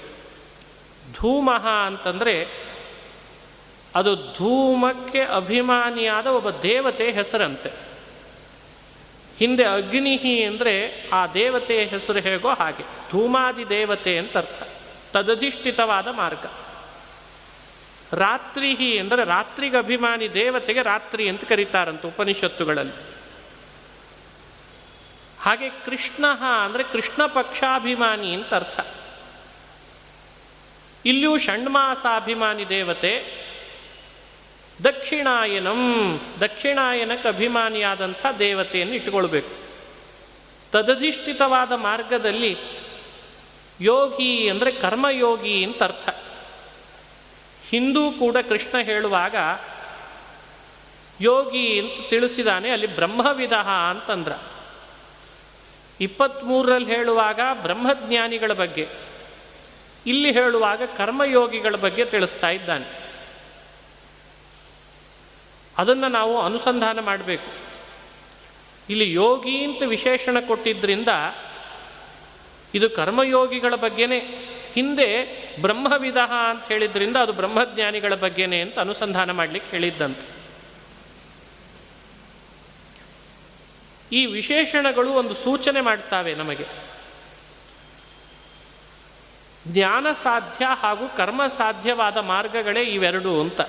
[1.13, 2.66] ಧೂಮಃ ಅಂತಂದರೆ
[3.95, 7.71] ಅದು ಧೂಮಕ್ಕೆ ಅಭಿಮಾನಿಯಾದ ಒಬ್ಬ ದೇವತೆ ಹೆಸರಂತೆ.
[9.37, 14.63] ಹಿಂದೆ ಅಗ್ನಿಹಿ ಅಂದರೆ ಆ ದೇವತೆಯ ಹೆಸರು ಹೇಗೋ ಹಾಗೆ, ಧೂಮಾದಿ ದೇವತೆ ಅಂತ ಅರ್ಥ.
[15.13, 16.45] ತದಧಿಷ್ಠಿತವಾದ ಮಾರ್ಗ.
[18.13, 22.93] ರಾತ್ರಿಹಿ ಅಂದರೆ ರಾತ್ರಿಗೆ ಅಭಿಮಾನಿ ದೇವತೆಗೆ ರಾತ್ರಿ ಅಂತ ಕರೀತಾರಂತ ಉಪನಿಷತ್ತುಗಳಲ್ಲಿ.
[25.39, 26.25] ಹಾಗೆ ಕೃಷ್ಣ
[26.65, 28.79] ಅಂದರೆ ಕೃಷ್ಣ ಪಕ್ಷಾಭಿಮಾನಿ ಅಂತ ಅರ್ಥ.
[31.05, 33.46] ಇಲ್ಲಿಯೂ ಷಣ್ಮಾಸಾಭಿಮಾನಿ ದೇವತೆ
[34.83, 39.49] ದಕ್ಷಿಣಾಯನಂ, ದಕ್ಷಿಣಾಯನಕ್ಕೆ ಅಭಿಮಾನಿಯಾದಂಥ ದೇವತೆಯನ್ನು ಇಟ್ಟುಕೊಳ್ಬೇಕು.
[40.71, 42.57] ತದಧಿಷ್ಠಿತವಾದ ಮಾರ್ಗದಲ್ಲಿ
[43.81, 46.09] ಯೋಗಿ ಅಂದರೆ ಕರ್ಮಯೋಗಿ ಅಂತ ಅರ್ಥ.
[47.69, 49.35] ಹಿಂದೂ ಕೂಡ ಕೃಷ್ಣ ಹೇಳುವಾಗ,
[51.21, 53.53] ಯೋಗಿ ಅಂತ ತಿಳಿಸಿದಾನೆ, ಅಲ್ಲಿ ಬ್ರಹ್ಮವಿಧ
[53.91, 54.33] ಅಂತಂದ್ರ.
[56.01, 58.87] ಇಪ್ಪತ್ತ್ಮೂರರಲ್ಲಿ ಹೇಳುವಾಗ ಬ್ರಹ್ಮಜ್ಞಾನಿಗಳ ಬಗ್ಗೆ,
[60.05, 63.06] ಇಲ್ಲಿ ಹೇಳುವಾಗ ಕರ್ಮಯೋಗಿಗಳ ಬಗ್ಗೆ ತಿಳಿಸ್ತಾ ಇದ್ದಾನೆ.
[65.77, 67.67] ಅದನ್ನು ನಾವು ಅನುಸಂಧಾನ ಮಾಡಬೇಕು.
[68.89, 71.07] ಇಲ್ಲಿ ಯೋಗಿ ಅಂತ ವಿಶೇಷಣ ಕೊಟ್ಟಿದ್ದರಿಂದ
[72.75, 74.19] ಇದು ಕರ್ಮಯೋಗಿಗಳ ಬಗ್ಗೆನೇ,
[74.73, 76.17] ಹಿಂದೆ ಬ್ರಹ್ಮವಿಧ
[76.49, 80.37] ಅಂತ ಹೇಳಿದ್ರಿಂದ ಅದು ಬ್ರಹ್ಮಜ್ಞಾನಿಗಳ ಬಗ್ಗೆನೇ ಅಂತ ಅನುಸಂಧಾನ ಮಾಡಲಿಕ್ಕೆ ಹೇಳಿದ್ದಂತೆ.
[84.11, 86.65] ಈ ವಿಶೇಷಣಗಳು ಒಂದು ಸೂಚನೆ ಮಾಡ್ತಾವೆ ನಮಗೆ.
[89.67, 93.61] ಜ್ಞಾನ ಸಾಧ್ಯ ಹಾಗೂ ಕರ್ಮ ಸಾಧ್ಯವಾದ ಮಾರ್ಗಗಳೇ ಇವೆರಡು ಅಂತ.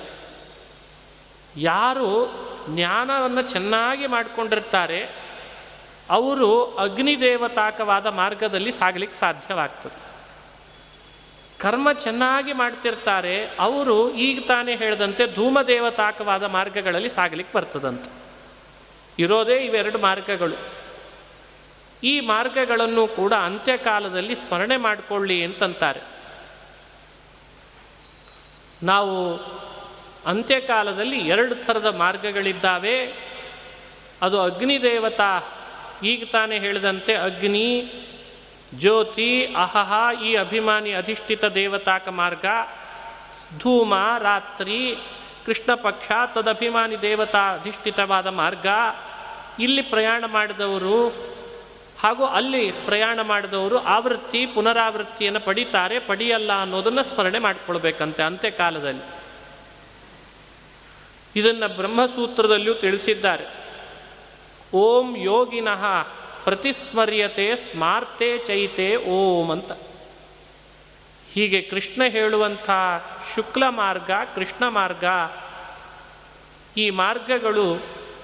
[1.60, 2.32] ಯಾರು
[2.68, 5.08] ಜ್ಞಾನವನ್ನು ಚೆನ್ನಾಗಿ ಮಾಡಿಕೊಂಡಿರ್ತಾರೆ,
[6.10, 10.08] ಅವರು ಅಗ್ನಿದೇವತಾಕವಾದ ಮಾರ್ಗದಲ್ಲಿ ಸಾಗಲಿಕ್ಕೆ ಸಾಧ್ಯವಾಗ್ತದೆ.
[11.60, 18.10] ಕರ್ಮ ಚೆನ್ನಾಗಿ ಮಾಡ್ತಿರ್ತಾರೆ, ಅವರು ಈಗ ತಾನೇ ಹೇಳಿದಂತೆ ಧೂಮದೇವತಾಕವಾದ ಮಾರ್ಗಗಳಲ್ಲಿ ಸಾಗಲಿಕ್ಕೆ ಬರ್ತದಂತೆ.
[19.18, 20.54] ಇರೋದೇ ಇವೆರಡು ಮಾರ್ಗಗಳು.
[22.04, 26.00] ಈ ಮಾರ್ಗಗಳನ್ನು ಕೂಡ ಅಂತ್ಯಕಾಲದಲ್ಲಿ ಸ್ಮರಣೆ ಮಾಡಿಕೊಳ್ಳಿ ಅಂತಂತಾರೆ.
[28.82, 29.40] ನಾವು
[30.26, 33.12] ಅಂತ್ಯಕಾಲದಲ್ಲಿ ಎರಡು ಥರದ ಮಾರ್ಗಗಳಿದ್ದಾವೆ.
[34.22, 35.40] ಅದು ಅಗ್ನಿದೇವತಾ
[36.02, 37.92] ಈಗ ತಾನೇ ಹೇಳಿದಂತೆ ಅಗ್ನಿ,
[38.74, 42.44] ಜ್ಯೋತಿ, ಅಹಹ, ಈ ಅಭಿಮಾನಿ ಅಧಿಷ್ಠಿತ ದೇವತಾಕ ಮಾರ್ಗ.
[43.59, 44.96] ಧೂಮ, ರಾತ್ರಿ,
[45.46, 48.66] ಕೃಷ್ಣ ಪಕ್ಷ, ತದಭಿಮಾನಿ ದೇವತಾ ಅಧಿಷ್ಠಿತವಾದ ಮಾರ್ಗ.
[49.61, 51.09] ಇಲ್ಲಿ ಪ್ರಯಾಣ ಮಾಡಿದವರು
[52.00, 55.98] ಹಾಗೂ ಅಲ್ಲಿ ಪ್ರಯಾಣ ಮಾಡಿದವರು ಆವೃತ್ತಿ, ಪುನರಾವೃತ್ತಿಯನ್ನು ಪಡಿತಾರೆ.
[55.98, 59.17] ಪಡಿಯಲ್ಲ ಅನ್ನೋದನ್ನು ಸ್ಮರಣೆ ಮಾಡಿಕೊಳ್ಬೇಕಂತೆ ಅಂತ್ಯಕಾಲದಲ್ಲಿ.
[61.36, 63.44] ಇದನ್ನು ಬ್ರಹ್ಮಸೂತ್ರದಲ್ಲಿಯೂ ತಿಳಿಸಿದ್ದಾರೆ.
[64.74, 65.84] ಓಂ ಯೋಗಿನಃ
[66.44, 69.72] ಪ್ರತಿಸ್ಮರ್ಯತೆ ಸ್ಮಾರ್ತೆ ಚೈತೆ ಓಂ ಅಂತ.
[71.32, 72.70] ಹೀಗೆ ಕೃಷ್ಣ ಹೇಳುವಂಥ
[73.34, 75.04] ಶುಕ್ಲ ಮಾರ್ಗ, ಕೃಷ್ಣ ಮಾರ್ಗ,
[76.76, 77.76] ಈ ಮಾರ್ಗಗಳು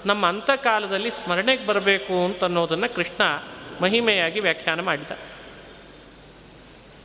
[0.07, 3.23] ನಮ್ಮ ಅಂತಕಾಲದಲ್ಲಿ ಸ್ಮರಣೆಗೆ ಬರಬೇಕು ಅಂತ ಅನ್ನೋದನ್ನು ಕೃಷ್ಣ
[3.83, 5.11] ಮಹಿಮೆಯಾಗಿ ವ್ಯಾಖ್ಯಾನ ಮಾಡಿದ.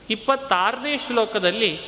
[0.10, 1.80] ಇಪ್ಪತ್ತಾರನೇ ಶ್ಲೋಕದಲ್ಲಿ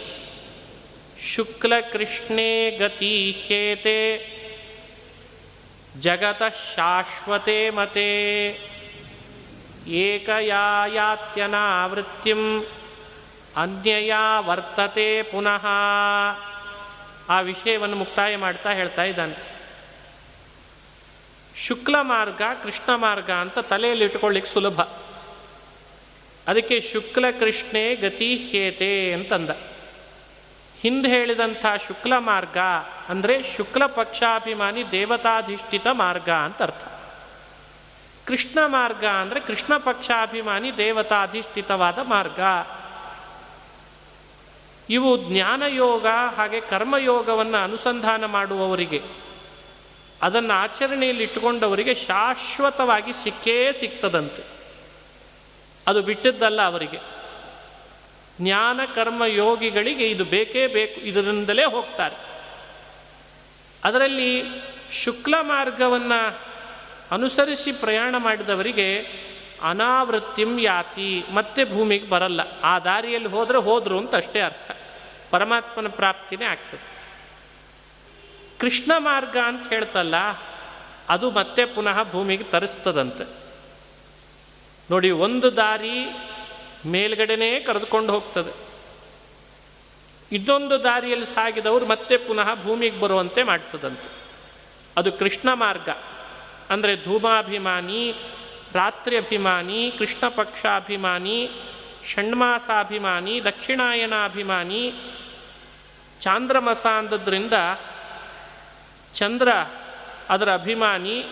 [1.25, 4.31] ಶುಕ್ಲ ಕೃಷ್ಣೇ ಗತಿ ಹೇತೆ,
[5.99, 6.41] ಜಗತ
[6.75, 8.59] ಶಾಶ್ವತೆ ಮತೆ
[9.87, 12.65] ಏಕಯಾತ್ಯನಾವೃತ್ತಿಂ
[13.55, 15.67] ಅನ್ಯಯ ವರ್ತತೆ ಪುನಃ.
[17.29, 19.51] ಆ ವಿಷಯವನ್ನು ಮುಕ್ತಾಯ ಮಾಡ್ತಾ ಹೇಳ್ತಾ ಇದ್ದಾನೆ.
[21.57, 24.81] ಶುಕ್ಲ ಮಾರ್ಗ, ಕೃಷ್ಣ ಮಾರ್ಗ ಅಂತ ತಲೆಯಲ್ಲಿ ಇಟ್ಕೊಳ್ಳಿಕ್ಕೆ ಸುಲಭ.
[26.47, 29.49] ಅದಕ್ಕೆ ಶುಕ್ಲ ಕೃಷ್ಣೇ ಗತಿ ಹೇತೆ ಅಂತಂದ.
[30.83, 32.57] ಹಿಂದೆ ಹೇಳಿದಂಥ ಶುಕ್ಲ ಮಾರ್ಗ
[33.09, 36.83] ಅಂದರೆ ಶುಕ್ಲ ಪಕ್ಷಾಭಿಮಾನಿ ದೇವತಾಧಿಷ್ಠಿತ ಮಾರ್ಗ ಅಂತ ಅರ್ಥ.
[38.27, 42.39] ಕೃಷ್ಣ ಮಾರ್ಗ ಅಂದರೆ ಕೃಷ್ಣ ಪಕ್ಷಾಭಿಮಾನಿ ದೇವತಾಧಿಷ್ಠಿತವಾದ ಮಾರ್ಗ.
[44.89, 49.01] ಇವು ಜ್ಞಾನಯೋಗ ಹಾಗೆ ಕರ್ಮಯೋಗವನ್ನು ಅನುಸಂಧಾನ ಮಾಡುವವರಿಗೆ,
[50.21, 54.43] ಅದನ್ನು ಆಚರಣೆಯಲ್ಲಿ ಇಟ್ಟುಕೊಂಡವರಿಗೆ ಶಾಶ್ವತವಾಗಿ ಸಿಕ್ಕೇ ಸಿಗ್ತದಂತೆ
[55.87, 56.99] ಅದು ಬಿಟ್ಟಿದ್ದಲ್ಲ ಅವರಿಗೆ.
[58.41, 62.17] ಜ್ಞಾನ ಕರ್ಮ ಯೋಗಿಗಳಿಗೆ ಇದು ಬೇಕೇ ಬೇಕು, ಇದರಿಂದಲೇ ಹೋಗ್ತಾರೆ.
[63.83, 64.31] ಅದರಲ್ಲಿ
[64.91, 66.39] ಶುಕ್ಲ ಮಾರ್ಗವನ್ನು
[67.11, 68.87] ಅನುಸರಿಸಿ ಪ್ರಯಾಣ ಮಾಡಿದವರಿಗೆ
[69.61, 72.41] ಅನಾವೃತ್ತಿಂ ಯಾತಿ, ಮತ್ತೆ ಭೂಮಿಗೆ ಬರಲ್ಲ.
[72.63, 74.71] ಆ ದಾರಿಯಲ್ಲಿ ಹೋದರೆ ಹೋದರು ಅಂತ ಅಷ್ಟೇ ಅರ್ಥ.
[75.31, 76.85] ಪರಮಾತ್ಮನ ಪ್ರಾಪ್ತಿನೇ ಆಗ್ತದೆ.
[78.59, 80.15] ಕೃಷ್ಣ ಮಾರ್ಗ ಅಂತ ಹೇಳ್ತಲ್ಲ,
[81.09, 83.25] ಅದು ಮತ್ತೆ ಪುನಃ ಭೂಮಿಗೆ ತರಿಸ್ತದಂತೆ.
[84.91, 85.97] ನೋಡಿ, ಒಂದು ದಾರಿ
[86.85, 88.71] ಮೇಲ್ಗಡೆನೇ ಕರೆದುಕೊಂಡು ಹೋಗ್ತದೆ.
[90.31, 94.09] ಇದೊಂದು ದಾರಿಯಲ್ಲಿ ಸಾಗಿದವರು ಮತ್ತೆ ಪುನಃ ಭೂಮಿಗೆ ಬರುವಂತೆ ಮಾಡ್ತದಂತೆ.
[94.97, 95.89] ಅದು ಕೃಷ್ಣ ಮಾರ್ಗ.
[96.69, 98.15] ಅಂದರೆ ಧೂಮಾಭಿಮಾನಿ
[98.73, 101.49] ರಾತ್ರಿ ಅಭಿಮಾನಿ ಕೃಷ್ಣ ಪಕ್ಷಾಭಿಮಾನಿ,
[102.13, 104.93] ಷಣ್ಮಾಸಾಭಿಮಾನಿ, ದಕ್ಷಿಣಾಯನಾಭಿಮಾನಿ,
[106.21, 107.53] ಚಾಂದ್ರಮಸ ಅಂದದ್ರಿಂದ
[109.13, 109.49] ಚಂದ್ರ
[110.29, 111.25] ಅದರ ಅಭಿಮಾನಿ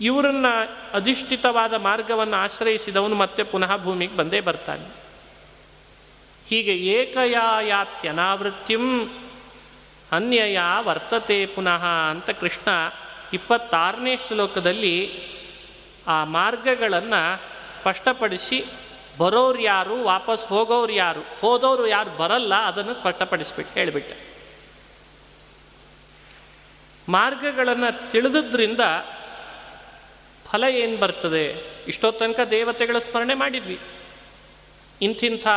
[0.00, 0.46] ಇವರನ್ನ
[0.94, 4.94] ಅಧಿಷ್ಠಿತವಾದ ಮಾರ್ಗವನ್ನು ಆಶ್ರಯಿಸಿದವನು ಮತ್ತೆ ಪುನಃ ಭೂಮಿಗೆ ಬಂದೇ ಬರ್ತಾನೆ.
[6.48, 9.10] ಹೀಗೆ ಏಕಯಾತ್ಯನಾವೃತ್ತಿಂ
[10.12, 12.68] ಅನ್ಯಯ ವರ್ತತೆ ಪುನಃ ಅಂತ ಕೃಷ್ಣ
[13.32, 15.22] ಇಪ್ಪತ್ತಾರನೇ ಶ್ಲೋಕದಲ್ಲಿ
[16.06, 17.42] ಆ ಮಾರ್ಗಗಳನ್ನು
[17.74, 18.64] ಸ್ಪಷ್ಟಪಡಿಸಿ
[19.18, 24.28] ಬರೋರು ಯಾರು, ವಾಪಸ್ ಹೋಗೋರು ಯಾರು, ಹೋದವರು ಯಾರು ಬರಲ್ಲ ಅದನ್ನು ಸ್ಪಷ್ಟಪಡಿಸ್ಬಿಟ್ಟು ಹೇಳಿಬಿಟ್ಟೆ.
[27.08, 28.80] ಮಾರ್ಗಗಳನ್ನು ತಿಳಿದ್ರಿಂದ
[30.52, 31.72] ಫಲ ಏನು ಬರ್ತದೆ?
[31.88, 33.78] ಇಷ್ಟೋ ತನಕ ದೇವತೆಗಳ ಸ್ಮರಣೆ ಮಾಡಿದ್ವಿ.
[35.02, 35.48] ಇಂಥಿಂಥ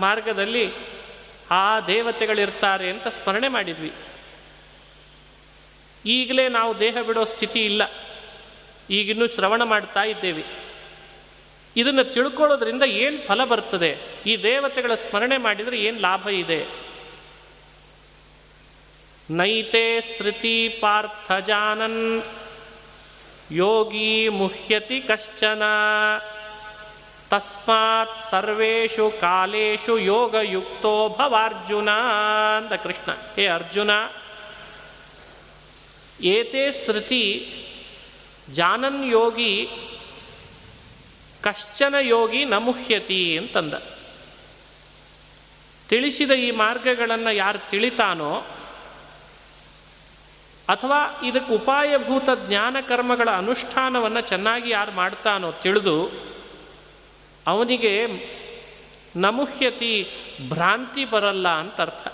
[0.00, 0.72] ಮಾರ್ಗದಲ್ಲಿ
[1.50, 3.92] ಆ ದೇವತೆಗಳಿರ್ತಾರೆ ಅಂತ ಸ್ಮರಣೆ ಮಾಡಿದ್ವಿ.
[6.06, 7.82] ಈಗಲೇ ನಾವು ದೇಹ ಬಿಡೋ ಸ್ಥಿತಿ ಇಲ್ಲ.
[8.90, 10.44] ಈಗಿನ್ನೂ ಶ್ರವಣ ಮಾಡ್ತಾ ಇದ್ದೇವೆ.
[11.76, 13.98] ಇದನ್ನು ತಿಳ್ಕೊಳ್ಳೋದ್ರಿಂದ ಏನು ಫಲ ಬರ್ತದೆ?
[14.26, 16.66] ಈ ದೇವತೆಗಳ ಸ್ಮರಣೆ ಮಾಡಿದರೆ ಏನು ಲಾಭ ಇದೆ?
[19.30, 22.22] ನೈತೆ ಶ್ರುತಿ ಪಾರ್ಥ ಜಾನನ್.
[23.54, 25.62] ಯೋಗಿ ಮುಹ್ಯತಿ ಕಶ್ಚನ
[27.30, 31.90] ತಸ್ಮಾತ್ ಸರ್ವೇಷು ಕಾಲೇಶು ಯೋಗಯುಕ್ತೋ ಭವಾರ್ಜುನ
[32.56, 33.90] ಅಂದ ಕೃಷ್ಣ ಹೇ ಅರ್ಜುನ
[36.20, 37.24] ಏತೇ ಶ್ರುತಿ
[38.52, 39.68] ಜಾನನ್ ಯೋಗಿ
[41.42, 43.74] ಕಶ್ಚನ ಯೋಗಿ ನಮುಹ್ಯತಿ ಅಂತಂದ.
[45.88, 48.42] ತಿಳಿಸಿದ ಈ ಮಾರ್ಗಗಳನ್ನು ಯಾರು ತಿಳಿತಾನೋ
[50.72, 56.10] ಅಥವಾ ಇದಕ್ಕೆ ಉಪಾಯಭೂತ ಜ್ಞಾನ ಕರ್ಮಗಳ ಅನುಷ್ಠಾನವನ್ನು ಚೆನ್ನಾಗಿ ಯಾರು ಮಾಡ್ತಾನೋ ತಿಳಿದು
[57.46, 57.92] ಅವನಿಗೆ
[59.16, 60.06] ನಮುಹ್ಯತಿ
[60.48, 62.08] ಭ್ರಾಂತಿ ಬರಲ್ಲ ಅಂತ ಅರ್ಥ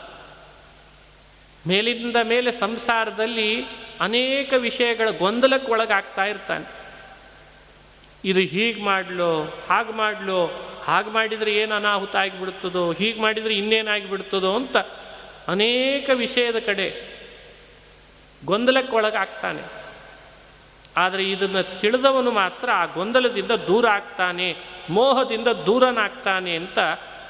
[1.67, 3.65] ಮೇಲಿಂದ ಮೇಲೆ ಸಂಸಾರದಲ್ಲಿ
[4.01, 6.67] ಅನೇಕ ವಿಷಯಗಳ ಗೊಂದಲಕ್ಕೆ ಒಳಗಾಗ್ತಾ ಇರ್ತಾನೆ.
[8.25, 9.33] ಇದು ಹೀಗೆ ಮಾಡಲೋ,
[9.69, 10.51] ಹಾಗೆ ಮಾಡಲೋ,
[10.85, 14.77] ಹಾಗೆ ಮಾಡಿದರೆ ಏನು ಅನಾಹುತ ಆಗಿಬಿಡ್ತದೋ, ಹೀಗೆ ಮಾಡಿದರೆ ಇನ್ನೇನಾಗಿಬಿಡ್ತದೋ ಅಂತ
[15.49, 17.18] ಅನೇಕ ವಿಷಯದ ಕಡೆ
[18.45, 19.63] ಗೊಂದಲಕ್ಕೆ ಒಳಗಾಗ್ತಾನೆ
[20.97, 24.57] ಆದರೆ ಇದನ್ನು ತಿಳಿದವನು ಮಾತ್ರ ಆ ಗೊಂದಲದಿಂದ ದೂರ ಆಗ್ತಾನೆ
[24.91, 26.79] ಮೋಹದಿಂದ ದೂರನಾಗ್ತಾನೆ ಅಂತ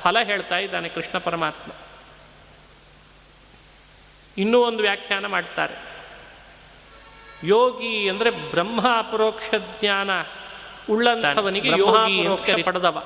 [0.01, 1.73] ಫಲ ಹೇಳ್ತಾ ಇದ್ದಾನೆ ಕೃಷ್ಣ ಪರಮಾತ್ಮ.
[4.39, 5.75] ಇನ್ನೂ ಒಂದು ವ್ಯಾಖ್ಯಾನ ಮಾಡ್ತಾರೆ.
[7.45, 10.11] ಯೋಗಿ ಅಂದರೆ ಬ್ರಹ್ಮ ಅಪರೋಕ್ಷ ಜ್ಞಾನ
[10.91, 13.05] ಉಳ್ಳಂಥವನಿಗೆ ಯೋಗಿ ಪಡೆದವ.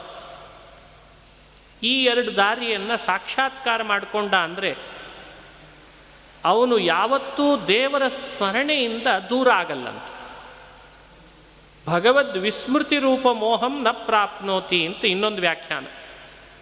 [1.82, 4.76] ಈ ಎರಡು ದಾರಿಯನ್ನು ಸಾಕ್ಷಾತ್ಕಾರ ಮಾಡಿಕೊಂಡ ಅಂದರೆ
[6.44, 10.08] ಅವನು ಯಾವತ್ತೂ ದೇವರ ಸ್ಮರಣೆಯಿಂದ ದೂರ ಆಗಲ್ಲಂತ.
[11.86, 15.86] ಭಗವದ್ ವಿಸ್ಮೃತಿ ರೂಪ ಮೋಹಂ ನ ಪ್ರಾಪ್ನೋತಿ ಅಂತ ಇನ್ನೊಂದು ವ್ಯಾಖ್ಯಾನ.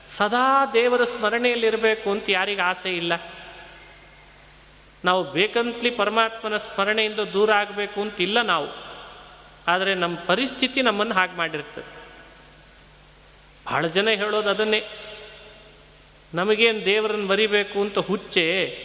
[0.08, 3.12] ಸದಾ ದೇವರ ಸ್ಮರಣೆಯಲ್ಲಿರಬೇಕು ಅಂತ ಯಾರಿಗೆ ಆಸೆ ಇಲ್ಲ.
[5.04, 8.90] ನಾವು ಬೇಕಂತಲಿ ಪರಮಾತ್ಮನ ಸ್ಮರಣೆಯಿಂದ ದೂರ ಆಗಬೇಕು ಅಂತ ಇಲ್ಲ ನಾವು.
[9.68, 12.00] ಆದರೆ ನಮ್ಮ ಪರಿಸ್ಥಿತಿ ನಮ್ಮನ್ನು ಹಾಗೆ ಮಾಡಿರ್ತದೆ.
[13.66, 14.84] ಭಾಳ ಜನ ಹೇಳೋದು ಅದನ್ನೇ.
[16.34, 18.78] ನಮಗೇನು ದೇವರನ್ನು ಮರಿಬೇಕು ಅಂತ ಹುಚ್ಚೆ?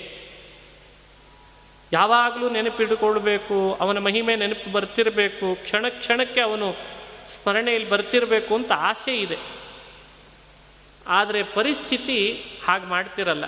[1.93, 6.75] ಯಾವಾಗಲೂ ನೆನಪಿಟ್ಟುಕೊಳ್ಬೇಕು, ಅವನ ಮಹಿಮೆ ನೆನಪು ಬರ್ತಿರಬೇಕು, ಕ್ಷಣ ಕ್ಷಣಕ್ಕೆ ಅವನು
[7.27, 9.37] ಸ್ಮರಣೆಯಲ್ಲಿ ಬರ್ತಿರಬೇಕು ಅಂತ ಆಸೆ ಇದೆ.
[11.07, 13.45] ಆದರೆ ಪರಿಸ್ಥಿತಿ ಹಾಗೆ ಮಾಡ್ತಿರಲ್ಲ.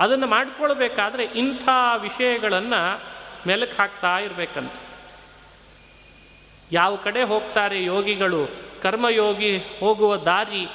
[0.00, 1.68] ಅದನ್ನು ಮಾಡ್ಕೊಳ್ಬೇಕಾದ್ರೆ ಇಂಥ
[2.00, 3.02] ವಿಷಯಗಳನ್ನು
[3.46, 4.72] ಮೆಲುಕು ಹಾಕ್ತಾ ಇರಬೇಕಂತ.
[6.72, 8.48] ಯಾವ ಕಡೆ ಹೋಗ್ತಾರೆ ಯೋಗಿಗಳು,
[8.82, 10.68] ಕರ್ಮಯೋಗಿ ಹೋಗುವ ದಾರಿ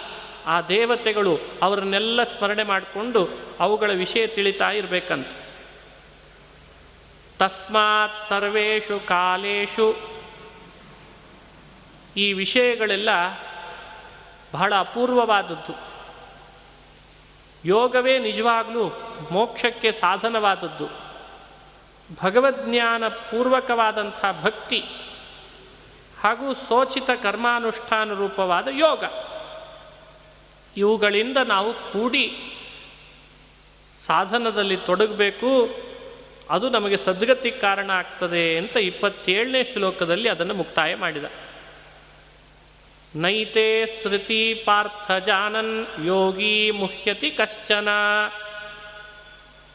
[0.48, 3.30] ಆ ದೇವತೆಗಳು ಅವರನ್ನೆಲ್ಲ ಸ್ಮರಣೆ ಮಾಡಿಕೊಂಡು
[3.60, 5.28] ಅವುಗಳ ವಿಷಯ ತಿಳಿತಾ ಇರಬೇಕಂತ.
[7.39, 9.95] ತಸ್ಮಾತ್ ಸರ್ವೇಷು ಕಾಲೇಶು
[12.18, 13.10] ಈ ವಿಷಯಗಳೆಲ್ಲ
[14.54, 15.74] ಬಹಳ ಅಪೂರ್ವವಾದದ್ದು.
[17.66, 18.89] ಯೋಗವೇ ನಿಜವಾಗಲೂ
[19.32, 21.08] ಮೋಕ್ಷಕ್ಕೆ ಸಾಧನವಾದದ್ದು.
[22.24, 24.80] ಭಗವಜ್ಞಾನ ಪೂರ್ವಕವಾದಂಥ ಭಕ್ತಿ
[26.22, 29.04] ಹಾಗೂ ಸೋಚಿತ ಕರ್ಮಾನುಷ್ಠಾನ ರೂಪವಾದ ಯೋಗ.
[30.78, 32.53] ಇವುಗಳಿಂದ ನಾವು ಕೂಡಿ
[34.05, 35.69] ಸಾಧನದಲ್ಲಿ ತೊಡಗಬೇಕು.
[36.49, 41.23] ಅದು ನಮಗೆ ಸದ್ಗತಿ ಕಾರಣ ಆಗ್ತದೆ ಅಂತ ಇಪ್ಪತ್ತೇಳನೇ ಶ್ಲೋಕದಲ್ಲಿ ಅದನ್ನು ಮುಕ್ತಾಯ ಮಾಡಿದ.
[43.15, 47.88] ನೈತೆ ಸೃತಿ ಪಾರ್ಥ ಜಾನನ್ ಯೋಗಿ ಮುಹ್ಯತಿ ಕಶ್ಚನ.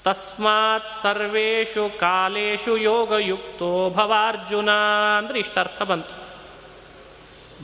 [0.04, 4.70] ತಸ್ಮಾತ್ ಸರ್ವೇಷು ಕಾಲೇಶು ಯೋಗಯುಕ್ತೋ ಭವಾರ್ಜುನ
[5.18, 6.14] ಅಂದರೆ ಇಷ್ಟರ್ಥ ಬಂತು.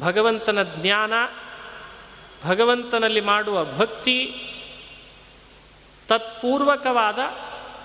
[0.00, 1.12] ಭಗವಂತನ ಜ್ಞಾನ
[2.44, 4.34] ಭಗವಂತನಲ್ಲಿ ಮಾಡುವ ಭಕ್ತಿ
[6.08, 7.18] ತತ್ಪೂರ್ವಕವಾದ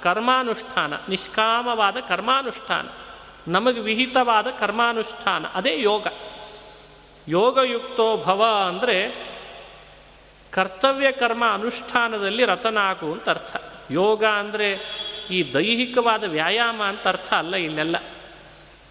[0.03, 2.87] ಕರ್ಮಾನುಷ್ಠಾನ, ನಿಷ್ಕಾಮವಾದ ಕರ್ಮಾನುಷ್ಠಾನ,
[3.47, 6.07] ನಮಗೆ ವಿಹಿತವಾದ ಕರ್ಮಾನುಷ್ಠಾನ, ಅದೇ ಯೋಗ.
[7.27, 9.27] ಯೋಗಯುಕ್ತೋ ಭವ ಅಂದರೆ
[10.51, 13.55] ಕರ್ತವ್ಯ ಕರ್ಮ ಅನುಷ್ಠಾನದಲ್ಲಿ ರತನಾಗು ಅಂತ ಅರ್ಥ.
[13.91, 14.79] ಯೋಗ ಅಂದರೆ
[15.31, 17.95] ಈ ದೈಹಿಕವಾದ ವ್ಯಾಯಾಮ ಅಂತ ಅರ್ಥ ಅಲ್ಲ ಇನ್ನೆಲ್ಲ.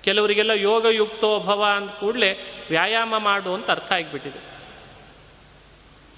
[0.02, 2.38] ಕೆಲವರಿಗೆಲ್ಲ ಯೋಗಯುಕ್ತೋ ಭವ ಅಂದ ಕೂಡಲೇ
[2.68, 4.51] ವ್ಯಾಯಾಮ ಮಾಡು ಅಂತ ಅರ್ಥ ಆಗಿಬಿಟ್ಟಿದೆ.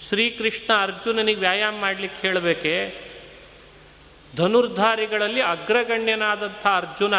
[0.08, 2.94] ಶ್ರೀಕೃಷ್ಣ ಅರ್ಜುನನಿಗೆ ವ್ಯಾಯಾಮ ಮಾಡಲಿಕ್ಕೆ ಹೇಳಬೇಕೆ?
[4.36, 7.14] ಧನುರ್ಧಾರಿಗಳಲ್ಲಿ ಅಗ್ರಗಣ್ಯನಾದಂಥ ಅರ್ಜುನ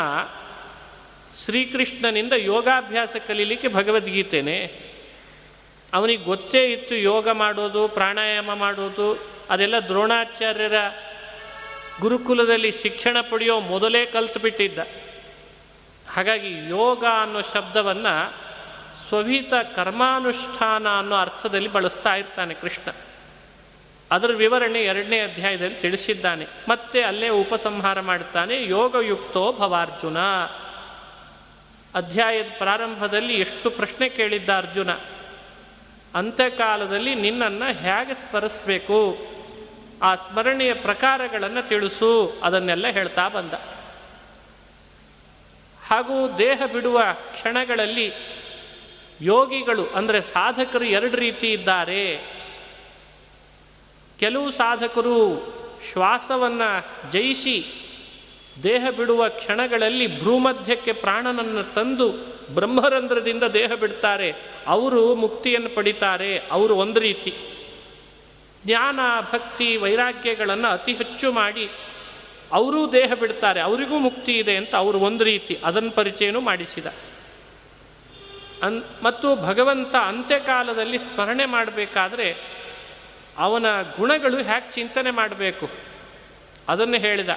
[1.45, 4.79] ಶ್ರೀಕೃಷ್ಣನಿಂದ ಯೋಗಾಭ್ಯಾಸ ಕಲೀಲಿಕ್ಕೆ ಭಗವದ್ಗೀತೆನೆ.
[5.93, 10.73] ಅವನಿಗೆ ಗೊತ್ತೇ ಇತ್ತು ಯೋಗ ಮಾಡೋದು, ಪ್ರಾಣಾಯಾಮ ಮಾಡೋದು, ಅದೆಲ್ಲ ದ್ರೋಣಾಚಾರ್ಯರ
[12.01, 14.79] ಗುರುಕುಲದಲ್ಲಿ ಶಿಕ್ಷಣ ಪಡೆಯೋ ಮೊದಲೇ ಕಲ್ತುಬಿಟ್ಟಿದ್ದ.
[16.09, 18.44] ಹಾಗಾಗಿ ಯೋಗ ಅನ್ನೋ ಶಬ್ದವನ್ನು
[19.09, 22.91] ಸ್ವಹಿತ ಕರ್ಮಾನುಷ್ಠಾನ ಅನ್ನೋ ಅರ್ಥದಲ್ಲಿ ಬಳಸ್ತಾ ಇರ್ತಾನೆ ಕೃಷ್ಣ.
[24.11, 26.47] ಅದರ ವಿವರಣೆ ಎರಡನೇ ಅಧ್ಯಾಯದಲ್ಲಿ ತಿಳಿಸಿದ್ದಾನೆ.
[26.69, 30.19] ಮತ್ತೆ ಅಲ್ಲೇ ಉಪಸಂಹಾರ ಮಾಡುತ್ತಾನೆ, ಯೋಗಯುಕ್ತೋ ಭವಾರ್ಜುನ.
[31.95, 34.91] ಅಧ್ಯಾಯದ ಪ್ರಾರಂಭದಲ್ಲಿ ಎಷ್ಟು ಪ್ರಶ್ನೆ ಕೇಳಿದ್ದ ಅರ್ಜುನ,
[36.15, 39.17] ಅಂತ್ಯಕಾಲದಲ್ಲಿ ನಿನ್ನನ್ನು ಹೇಗೆ ಸ್ಮರಿಸಬೇಕು,
[40.01, 43.53] ಆ ಸ್ಮರಣೆಯ ಪ್ರಕಾರಗಳನ್ನು ತಿಳಿಸು, ಅದನ್ನೆಲ್ಲ ಹೇಳ್ತಾ ಬಂದ.
[45.87, 47.01] ಹಾಗೂ ದೇಹ ಬಿಡುವ
[47.31, 48.13] ಕ್ಷಣಗಳಲ್ಲಿ
[49.21, 52.35] ಯೋಗಿಗಳು ಅಂದರೆ ಸಾಧಕರು ಎರಡು ರೀತಿ ಇದ್ದಾರೆ.
[54.19, 55.47] ಕೆಲವು ಸಾಧಕರು
[55.91, 57.65] ಶ್ವಾಸವನ್ನು ಜಯಿಸಿ
[58.63, 62.09] ದೇಹ ಬಿಡುವ ಕ್ಷಣಗಳಲ್ಲಿ ಭ್ರೂಮಧ್ಯಕ್ಕೆ ಪ್ರಾಣನನ್ನು ತಂದು
[62.53, 64.33] ಬ್ರಹ್ಮರಂಧ್ರದಿಂದ ದೇಹ ಬಿಡ್ತಾರೆ.
[64.67, 66.37] ಅವರು ಮುಕ್ತಿಯನ್ನು ಪಡಿತಾರೆ.
[66.37, 67.33] ಅವರು ಒಂದು ರೀತಿ.
[68.65, 68.99] ಜ್ಞಾನ,
[69.33, 71.69] ಭಕ್ತಿ, ವೈರಾಗ್ಯಗಳನ್ನು ಅತಿ ಹೆಚ್ಚು ಮಾಡಿ
[72.51, 73.61] ಅವರೂ ದೇಹ ಬಿಡ್ತಾರೆ.
[73.61, 75.59] ಅವರಿಗೂ ಮುಕ್ತಿ ಇದೆ ಅಂತ ಅವರು ಒಂದು ರೀತಿ.
[75.63, 76.85] ಅದನ್ನು ಪರಿಚಯನೂ ಮಾಡಿಸಿದ.
[78.63, 82.37] ಅನ್ ಮತ್ತು ಭಗವಂತ ಅಂತ್ಯಕಾಲದಲ್ಲಿ ಸ್ಮರಣೆ ಮಾಡಬೇಕಾದ್ರೆ
[83.37, 85.69] ಅವನ ಗುಣಗಳು ಹ್ಯಾಕ್ ಚಿಂತನೆ ಮಾಡಬೇಕು.
[86.69, 87.29] ಅದನ್ನು ಹೇಳಿದ.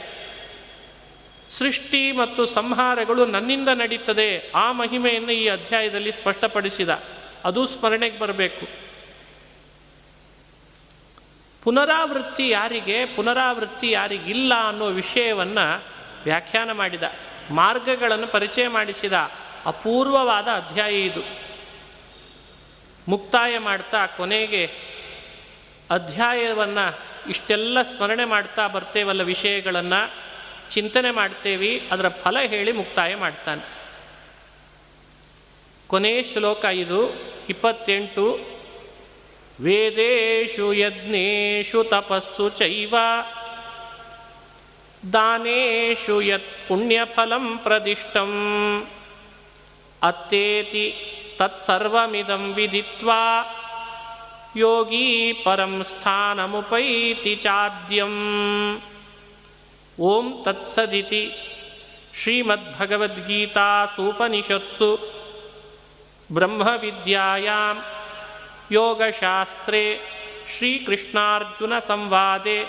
[1.50, 7.02] ಸೃಷ್ಟಿ ಮತ್ತು ಸಂಹಾರಗಳು ನನ್ನಿಂದ ನಡೀತದೆ, ಆ ಮಹಿಮೆಯನ್ನು ಈ ಅಧ್ಯಾಯದಲ್ಲಿ ಸ್ಪಷ್ಟಪಡಿಸಿದ.
[7.44, 8.66] ಅದು ಸ್ಮರಣೆಗೆ ಬರಬೇಕು.
[11.64, 15.84] ಪುನರಾವೃತ್ತಿ ಯಾರಿಗೆ, ಪುನರಾವೃತ್ತಿ ಯಾರಿಗಿಲ್ಲ ಅನ್ನೋ ವಿಷಯವನ್ನು
[16.24, 17.02] ವ್ಯಾಖ್ಯಾನ ಮಾಡಿದ,
[17.50, 19.12] ಮಾರ್ಗಗಳನ್ನು ಪರಿಚಯ ಮಾಡಿಸಿದ.
[19.68, 21.22] ಅಪೂರ್ವವಾದ ಅಧ್ಯಾಯ ಇದು.
[23.08, 24.70] ಮುಕ್ತಾಯ ಮಾಡ್ತಾ ಕೊನೆಗೆ
[25.90, 26.98] ಅಧ್ಯಾಯವನ್ನು
[27.28, 30.28] ಇಷ್ಟೆಲ್ಲ ಸ್ಮರಣೆ ಮಾಡ್ತಾ ಬರ್ತೇವಲ್ಲ ವಿಷಯಗಳನ್ನು
[30.70, 33.62] ಚಿಂತನೆ ಮಾಡ್ತೇವಿ, ಅದರ ಫಲ ಹೇಳಿ ಮುಕ್ತಾಯ ಮಾಡ್ತಾನೆ.
[35.86, 37.14] ಕೊನೆ ಶ್ಲೋಕ ಇದು,
[37.48, 38.40] ಇಪ್ಪತ್ತೆಂಟು,
[39.60, 42.94] ವೇದೇಶು ಯಜ್ಞೇಶು ತಪಸ್ಸು ಚೈವ,
[45.12, 48.30] ದಾನೇಶು ಯತ್ ಪುಣ್ಯಫಲಂ ಪ್ರದಿಷ್ಟಂ.
[50.02, 50.94] ಅತ್ತೇತಿ
[51.38, 53.54] ತತ್ಸರ್ವಮಿದಂ ವಿದಿತ್ವಾ
[54.56, 58.12] ಯೋಗೀ ಪರಂ ಸ್ಥಾನಮುಪೈತಿ ಚಾದ್ಯಂ.
[60.00, 61.32] ಓಂ ತತ್ಸದಿತಿ
[62.22, 64.98] ಶ್ರೀಮದ್ಭಗವದ್ಗೀತಾಸೂಪನಿಷತ್ಸು.
[66.32, 67.82] ಬ್ರಹ್ಮವಿದ್ಯಾಯಾಂ
[68.72, 70.00] ಯೋಗಶಾಸ್ತ್ರೇ
[70.58, 72.66] ಶ್ರೀಕೃಷ್ಣಾರ್ಜುನಸಂವಾದೆ.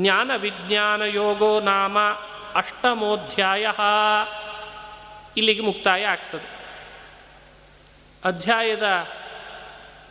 [0.00, 1.98] ಜ್ಞಾನವಿಜ್ಞಾನಯೋಗೋ ನಾಮ
[2.54, 3.66] ಅಷ್ಟಮೋಧ್ಯಾಯ.
[5.36, 6.48] ಇಲ್ಲಿಗೆ ಮುಕ್ತಾಯ ಆಗ್ತದೆ.
[8.24, 8.86] ಅಧ್ಯಾಯದ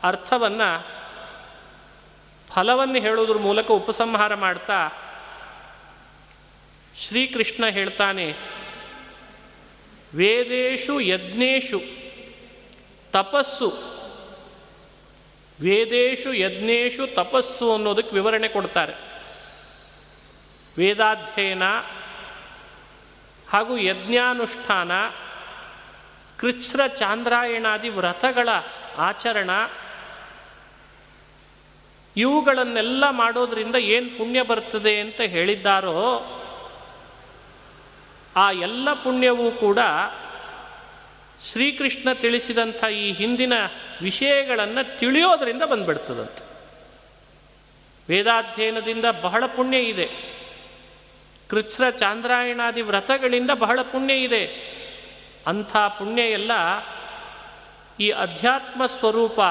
[0.03, 0.85] ಅರ್ಥವನ್ನು
[2.47, 4.89] ಫಲವನ್ನು ಹೇಳೋದ್ರ ಮೂಲಕ ಉಪಸಂಹಾರ ಮಾಡ್ತಾ
[6.99, 8.35] ಶ್ರೀಕೃಷ್ಣ ಹೇಳ್ತಾನೆ,
[10.15, 11.81] ವೇದೇಶು ಯಜ್ಞೇಶು,
[13.11, 13.69] ತಪಸ್ಸು,
[15.61, 18.93] ವೇದೇಶು ಯಜ್ಞೇಶು ತಪಸ್ಸು ಅನ್ನೋದಕ್ಕೆ ವಿವರಣೆ ಕೊಡ್ತಾರೆ.
[20.77, 21.63] ವೇದಾಧ್ಯಯನ
[23.49, 24.91] ಹಾಗೂ ಯಜ್ಞಾನುಷ್ಠಾನ,
[26.37, 28.49] ಕೃಚ್ಛ್ರ ಚಾಂದ್ರಾಯಣಾದಿ ವ್ರತಗಳ
[28.97, 29.49] ಆಚರಣ,
[32.17, 36.31] ಇವುಗಳನ್ನೆಲ್ಲ ಮಾಡೋದ್ರಿಂದ ಏನು ಪುಣ್ಯ ಬರ್ತದೆ ಅಂತ ಹೇಳಿದ್ದಾರೋ,
[38.35, 39.79] ಆ ಎಲ್ಲ ಪುಣ್ಯವೂ ಕೂಡ
[41.51, 43.53] ಶ್ರೀಕೃಷ್ಣ ತಿಳಿಸಿದಂಥ ಈ ಹಿಂದಿನ
[44.01, 46.43] ವಿಷಯಗಳನ್ನು ತಿಳಿಯೋದರಿಂದ ಬಂದ್ಬಿಡ್ತದಂತೆ.
[48.09, 50.34] ವೇದಾಧ್ಯಯನದಿಂದ ಬಹಳ ಪುಣ್ಯ ಇದೆ.
[51.49, 54.75] ಕೃಚ್ಛ್ರ ಚಾಂದ್ರಾಯಣಾದಿ ವ್ರತಗಳಿಂದ ಬಹಳ ಪುಣ್ಯ ಇದೆ.
[55.47, 56.51] ಅಂಥ ಪುಣ್ಯ ಎಲ್ಲ
[57.99, 59.41] ಈ ಅಧ್ಯಾತ್ಮ ಸ್ವರೂಪ,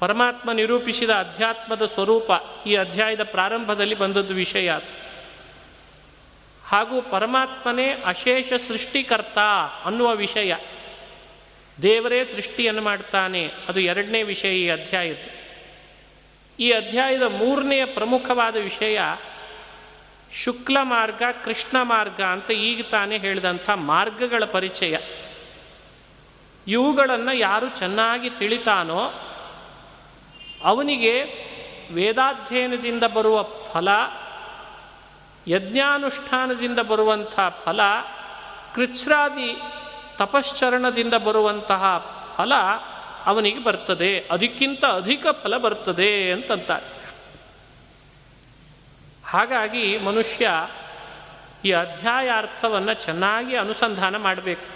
[0.00, 2.30] ಪರಮಾತ್ಮ ನಿರೂಪಿಸಿದ ಅಧ್ಯಾತ್ಮದ ಸ್ವರೂಪ
[2.66, 5.04] ಈ ಅಧ್ಯಾಯದ ಪ್ರಾರಂಭದಲ್ಲಿ ಬಂದದ್ದು ವಿಷಯ ಅದು.
[6.66, 9.38] ಹಾಗೂ ಪರಮಾತ್ಮನೇ ಅಶೇಷ ಸೃಷ್ಟಿಕರ್ತ
[9.84, 10.54] ಅನ್ನುವ ವಿಷಯ.
[11.82, 15.44] ದೇವರೇ ಸೃಷ್ಟಿಯನ್ನು ಮಾಡ್ತಾನೆ, ಅದು ಎರಡನೇ ವಿಷಯ ಈ ಅಧ್ಯಾಯದ್ದು.
[16.62, 19.00] ಈ ಅಧ್ಯಾಯದ ಮೂರನೆಯ ಪ್ರಮುಖವಾದ ವಿಷಯ
[20.42, 24.96] ಶುಕ್ಲ ಮಾರ್ಗ, ಕೃಷ್ಣ ಮಾರ್ಗ ಅಂತ ಈಗ ತಾನೇ ಹೇಳಿದಂಥ ಮಾರ್ಗಗಳ ಪರಿಚಯ.
[26.66, 29.14] ಇವುಗಳನ್ನು ಯಾರು ಚೆನ್ನಾಗಿ ತಿಳಿತಾನೋ
[30.64, 31.24] ಅವನಿಗೆ
[31.92, 33.88] ವೇದಾಧ್ಯಯನದಿಂದ ಬರುವ ಫಲ,
[35.48, 37.80] ಯಜ್ಞಾನುಷ್ಠಾನದಿಂದ ಬರುವಂಥ ಫಲ,
[38.74, 39.62] ಕೃಚ್ಛ್ರಾದಿ
[40.16, 41.84] ತಪಶ್ಚರಣದಿಂದ ಬರುವಂತಹ
[42.38, 42.52] ಫಲ
[43.26, 44.28] ಅವನಿಗೆ ಬರ್ತದೆ.
[44.30, 46.93] ಅದಕ್ಕಿಂತ ಅಧಿಕ ಫಲ ಬರ್ತದೆ ಅಂತಂತಾರೆ.
[49.26, 50.68] ಹಾಗಾಗಿ ಮನುಷ್ಯ
[51.64, 54.74] ಈ ಅಧ್ಯಾಯ ಅರ್ಥವನ್ನು ಚೆನ್ನಾಗಿ ಅನುಸಂಧಾನ ಮಾಡಬೇಕು.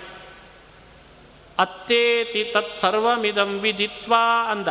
[1.58, 4.68] ಅತ್ತೇತಿ ತತ್ಸರ್ವಮಿದಂ ವಿದಿತ್ವಾ ಅಂದ.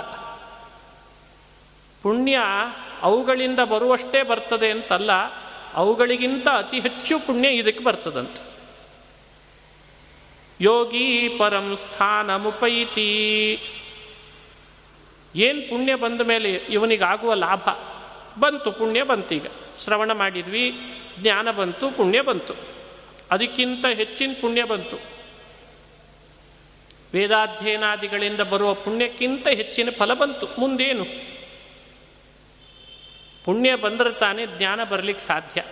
[2.03, 2.39] ಪುಣ್ಯ
[3.01, 5.11] ಅವುಗಳಿಂದ ಬರುವಷ್ಟೇ ಬರ್ತದೆ ಅಂತಲ್ಲ,
[5.73, 8.41] ಅವುಗಳಿಗಿಂತ ಅತಿ ಹೆಚ್ಚು ಪುಣ್ಯ ಇದಕ್ಕೆ ಬರ್ತದಂತೆ.
[10.61, 13.09] ಯೋಗಿ ಪರಂ ಸ್ಥಾನಮುಪೈತಿ.
[15.35, 17.69] ಏನು ಪುಣ್ಯ ಬಂದ ಮೇಲೆ ಇವನಿಗಾಗುವ ಲಾಭ?
[18.39, 19.47] ಬಂತು, ಪುಣ್ಯ ಬಂತೀಗ
[19.83, 20.75] ಶ್ರವಣ ಮಾಡಿದ್ವಿ,
[21.19, 22.53] ಜ್ಞಾನ ಬಂತು, ಪುಣ್ಯ ಬಂತು.
[23.31, 24.97] ಅದಕ್ಕಿಂತ ಹೆಚ್ಚಿನ ಪುಣ್ಯ ಬಂತು.
[27.13, 31.05] ವೇದಾಧ್ಯಯನಾದಿಗಳಿಂದ ಬರುವ ಪುಣ್ಯಕ್ಕಿಂತ ಹೆಚ್ಚಿನ ಫಲ ಬಂತು, ಮುಂದೇನು?
[33.45, 35.63] ಪುಣ್ಯ ಬಂದರೆ ತಾನೇ ಜ್ಞಾನ ಬರಲಿಕ್ಕೆ ಸಾಧ್ಯ.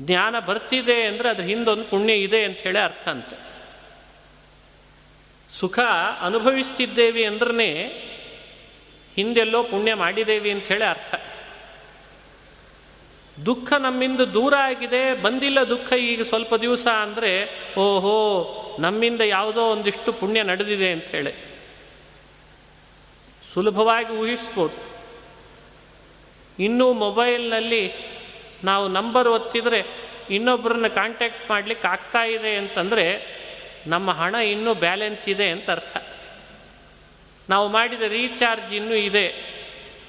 [0.00, 3.36] ಜ್ಞಾನ ಬರ್ತಿದೆ ಅಂದರೆ ಅದ್ರ ಹಿಂದೊಂದು ಪುಣ್ಯ ಇದೆ ಅಂತ ಹೇಳಿ ಅರ್ಥ ಅಂತೆ.
[5.60, 5.78] ಸುಖ
[6.20, 7.88] ಅನುಭವಿಸ್ತಿದ್ದೇವೆ ಅಂದ್ರೆ
[9.16, 11.14] ಹಿಂದೆಲ್ಲೋ ಪುಣ್ಯ ಮಾಡಿದ್ದೇವೆ ಅಂತ ಹೇಳಿ ಅರ್ಥ.
[13.46, 18.16] ದುಃಖ ನಮ್ಮಿಂದ ದೂರ ಆಗಿದೆ, ಬಂದಿಲ್ಲ ದುಃಖ ಈಗ ಸ್ವಲ್ಪ ದಿವಸ ಅಂದರೆ, ಓಹೋ,
[18.80, 21.34] ನಮ್ಮಿಂದ ಯಾವುದೋ ಒಂದಿಷ್ಟು ಪುಣ್ಯ ನಡೆದಿದೆ ಅಂತ ಹೇಳಿ.
[23.54, 24.94] ಸುಲಭವಾಗಿ ಊಹಿಸ್ಬೋದು.
[26.58, 27.92] ಇನ್ನೂ ಮೊಬೈಲ್ನಲ್ಲಿ
[28.64, 29.86] ನಾವು ನಂಬರ್ ಒತ್ತಿದರೆ
[30.30, 33.34] ಇನ್ನೊಬ್ಬರನ್ನ ಕಾಂಟ್ಯಾಕ್ಟ್ ಮಾಡಲಿಕ್ಕೆ ಆಗ್ತಾ ಇದೆ ಅಂತಂದರೆ,
[33.86, 35.96] ನಮ್ಮ ಹಣ ಇನ್ನೂ ಬ್ಯಾಲೆನ್ಸ್ ಇದೆ ಅಂತ ಅರ್ಥ.
[37.50, 39.28] ನಾವು ಮಾಡಿದ ರೀಚಾರ್ಜ್ ಇನ್ನೂ ಇದೆ.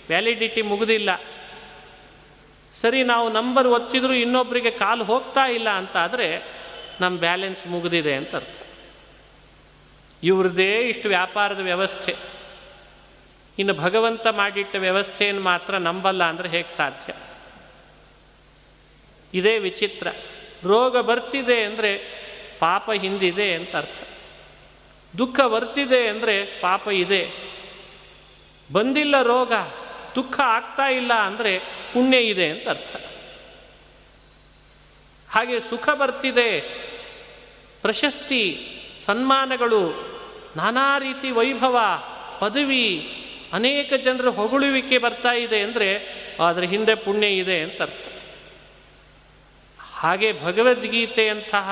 [0.08, 1.22] ವ್ಯಾಲಿಡಿಟಿ ಮುಗಿದಿಲ್ಲ.
[2.82, 6.56] ಸರಿ, ನಾವು ನಂಬರ್ ಒತ್ತಿದ್ರು ಇನ್ನೊಬ್ಬರಿಗೆ ಕಾಲು ಹೋಗ್ತಾ ಇಲ್ಲ ಅಂತ ಆದರೆ
[7.02, 8.60] ನಮ್ಮ ಬ್ಯಾಲೆನ್ಸ್ ಮುಗಿದಿದೆ ಅಂತ ಅರ್ಥ.
[10.24, 12.16] ಇವ್ರದ್ದೇ ಇಷ್ಟು ವ್ಯಾಪಾರದ ವ್ಯವಸ್ಥೆ.
[13.60, 17.14] ಇನ್ನು ಭಗವಂತ ಮಾಡಿಟ್ಟ ವ್ಯವಸ್ಥೆಯನ್ನು ಮಾತ್ರ ನಂಬಲ್ಲ ಅಂದರೆ ಹೇಗೆ ಸಾಧ್ಯ?
[19.34, 20.08] ಇದೇ ವಿಚಿತ್ರ.
[20.64, 21.98] ರೋಗ ಬರ್ತಿದೆ ಅಂದರೆ
[22.60, 24.08] ಪಾಪ ಹಿಂದಿದೆ ಅಂತ ಅರ್ಥ.
[25.18, 27.32] ದುಃಖ ಬರ್ತಿದೆ ಅಂದರೆ ಪಾಪ ಇದೆ.
[28.74, 29.54] ಬಂದಿಲ್ಲ ರೋಗ.
[30.16, 31.60] ದುಃಖ ಆಗ್ತಾ ಇಲ್ಲ ಅಂದರೆ
[31.94, 32.96] ಪುಣ್ಯ ಇದೆ ಅಂತ ಅರ್ಥ.
[35.30, 36.62] ಹಾಗೆ ಸುಖ ಬರ್ತಿದೆ,
[37.82, 38.68] ಪ್ರಶಸ್ತಿ,
[39.06, 40.12] ಸನ್ಮಾನಗಳು,
[40.56, 41.78] ನಾನಾ ರೀತಿ ವೈಭವ,
[42.40, 43.16] ಪದವಿ,
[43.54, 45.90] ಅನೇಕ ಜನರ ಹೊಗಳುವಿಕೆ ಬರ್ತಾ ಇದೆ ಅಂದರೆ
[46.48, 48.06] ಅದರ ಹಿಂದೆ ಪುಣ್ಯ ಇದೆ ಅಂತ ಅರ್ಥ.
[49.94, 51.70] ಹಾಗೆ ಭಗವದ್ಗೀತೆಯಂತಹ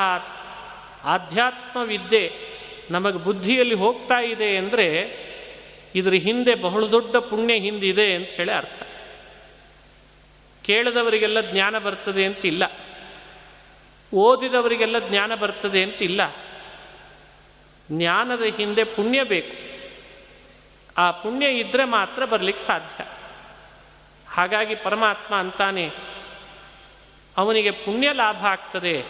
[1.04, 2.32] ಆಧ್ಯಾತ್ಮ ವಿದ್ಯೆ
[2.92, 4.88] ನಮಗೆ ಬುದ್ಧಿಯಲ್ಲಿ ಹೋಗ್ತಾ ಇದೆ ಅಂದರೆ
[5.96, 8.84] ಇದರ ಹಿಂದೆ ಬಹಳ ದೊಡ್ಡ ಪುಣ್ಯ ಹಿಂದಿದೆ ಅಂತ ಹೇಳಿ ಅರ್ಥ.
[10.64, 12.64] ಕೇಳದವರಿಗೆಲ್ಲ ಜ್ಞಾನ ಬರ್ತದೆ ಅಂತ ಇಲ್ಲ
[14.14, 16.22] ಓದಿದವರಿಗೆಲ್ಲ ಜ್ಞಾನ ಬರ್ತದೆ ಅಂತ ಇಲ್ಲ
[17.92, 19.74] ಜ್ಞಾನದ ಹಿಂದೆ ಪುಣ್ಯ ಬೇಕು.
[20.98, 23.06] ಆ ಪುಣ್ಯ ಇದ್ದರೆ ಮಾತ್ರ ಬರಲಿಕ್ಕೆ ಸಾಧ್ಯ.
[24.28, 25.92] ಹಾಗಾಗಿ ಪರಮಾತ್ಮ ಅಂತಾನೆ,
[27.38, 29.04] ಅವನಿಗೆ ಪುಣ್ಯ ಲಾಭ ಆಗ್ತದೆ.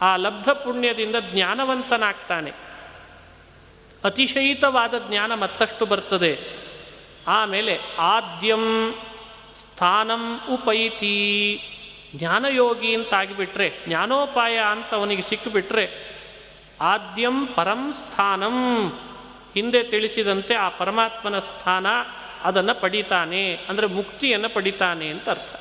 [0.00, 2.61] ಆ ಲಬ್ಧ ಪುಣ್ಯದಿಂದ ಜ್ಞಾನವಂತನಾಗ್ತಾನೆ.
[4.04, 6.38] ಅತಿಶಯಿತವಾದ ಜ್ಞಾನ ಮತ್ತಷ್ಟು ಬರ್ತದೆ.
[7.26, 8.94] ಆಮೇಲೆ ಆದ್ಯಂ
[9.60, 11.16] ಸ್ಥಾನಂ ಉಪೈತಿ.
[12.14, 15.84] ಜ್ಞಾನಯೋಗಿ ಅಂತಾಗಿಬಿಟ್ರೆ, ಜ್ಞಾನೋಪಾಯ ಅಂತ ಅವನಿಗೆ ಸಿಕ್ಕಿಬಿಟ್ರೆ,
[16.80, 18.88] ಆದ್ಯಂ ಪರಂ ಸ್ಥಾನಂ.
[19.54, 21.86] ಹಿಂದೆ ತಿಳಿಸಿದಂತೆ ಆ ಪರಮಾತ್ಮನ ಸ್ಥಾನ
[22.42, 25.54] ಅದನ್ನು ಪಡಿತಾನೆ, ಅಂದರೆ ಮುಕ್ತಿಯನ್ನು ಪಡಿತಾನೆ ಅಂತ ಅರ್ಥ.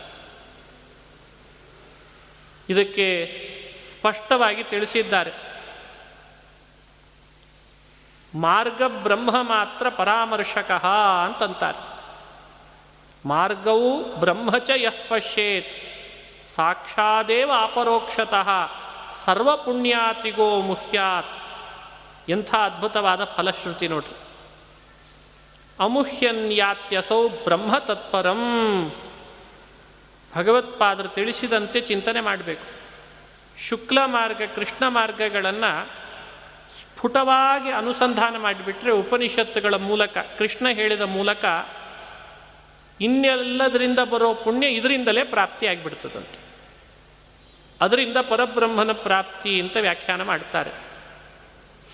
[2.70, 3.08] ಇದಕ್ಕೆ
[3.92, 5.51] ಸ್ಪಷ್ಟವಾಗಿ ತಿಳಿಸಿದ್ದಾರೆ.
[8.36, 10.72] ಮಾರ್ಗ ಬ್ರಹ್ಮ ಮಾತ್ರ ಪರಾಮರ್ಶಕ
[11.26, 11.92] ಅಂತಂತಾರೆ.
[13.26, 15.74] ಮಾರ್ಗವು ಬ್ರಹ್ಮಚ ಯಃ ಪಶ್ಯೇತ್,
[16.44, 18.50] ಸಾಕ್ಷಾದೇವ ಅಪರೋಕ್ಷತಃ
[19.26, 21.38] ಸರ್ವಪುಣ್ಯಾತಿಗೋ ಮುಹ್ಯಾತ್.
[22.30, 24.18] ಎಂಥ ಅದ್ಭುತವಾದ ಫಲಶ್ರುತಿ ನೋಡ್ರಿ.
[25.80, 28.42] ಅಮುಹ್ಯನ್ಯಾತ್ಯಸೌ ಬ್ರಹ್ಮ ತತ್ಪರಂ.
[30.36, 32.82] ಭಗವತ್ಪಾದರು ತಿಳಿಸಿದಂತೆ ಚಿಂತನೆ ಮಾಡಬೇಕು.
[33.70, 36.01] ಶುಕ್ಲ ಮಾರ್ಗ, ಕೃಷ್ಣ ಮಾರ್ಗಗಳನ್ನು
[37.02, 41.46] ಸ್ಫುಟವಾಗಿ ಅನುಸಂಧಾನ ಮಾಡಿಬಿಟ್ರೆ ಉಪನಿಷತ್ತುಗಳ ಮೂಲಕ, ಕೃಷ್ಣ ಹೇಳಿದ ಮೂಲಕ
[43.02, 46.40] ಇನ್ನೆಲ್ಲದರಿಂದ ಬರೋ ಪುಣ್ಯ ಇದರಿಂದಲೇ ಪ್ರಾಪ್ತಿಯಾಗಿಬಿಡ್ತದಂತೆ
[47.82, 50.72] ಅದರಿಂದ ಪರಬ್ರಹ್ಮನ ಪ್ರಾಪ್ತಿ ಅಂತ ವ್ಯಾಖ್ಯಾನ ಮಾಡ್ತಾರೆ.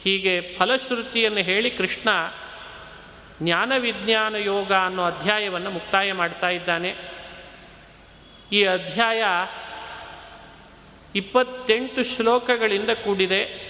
[0.04, 2.10] ಹೀಗೆ ಫಲಶ್ರುತಿಯನ್ನು ಹೇಳಿ ಕೃಷ್ಣ
[3.44, 6.96] ಜ್ಞಾನ ವಿಜ್ಞಾನ ಯೋಗ ಅನ್ನೋ ಅಧ್ಯಾಯವನ್ನು ಮುಕ್ತಾಯ ಮಾಡ್ತಾ ಇದ್ದಾನೆ.
[8.52, 9.24] ಈ ಅಧ್ಯಾಯ
[11.16, 13.67] ಇಪ್ಪತ್ತೆಂಟು ಶ್ಲೋಕಗಳಿಂದ ಕೂಡಿದೆ.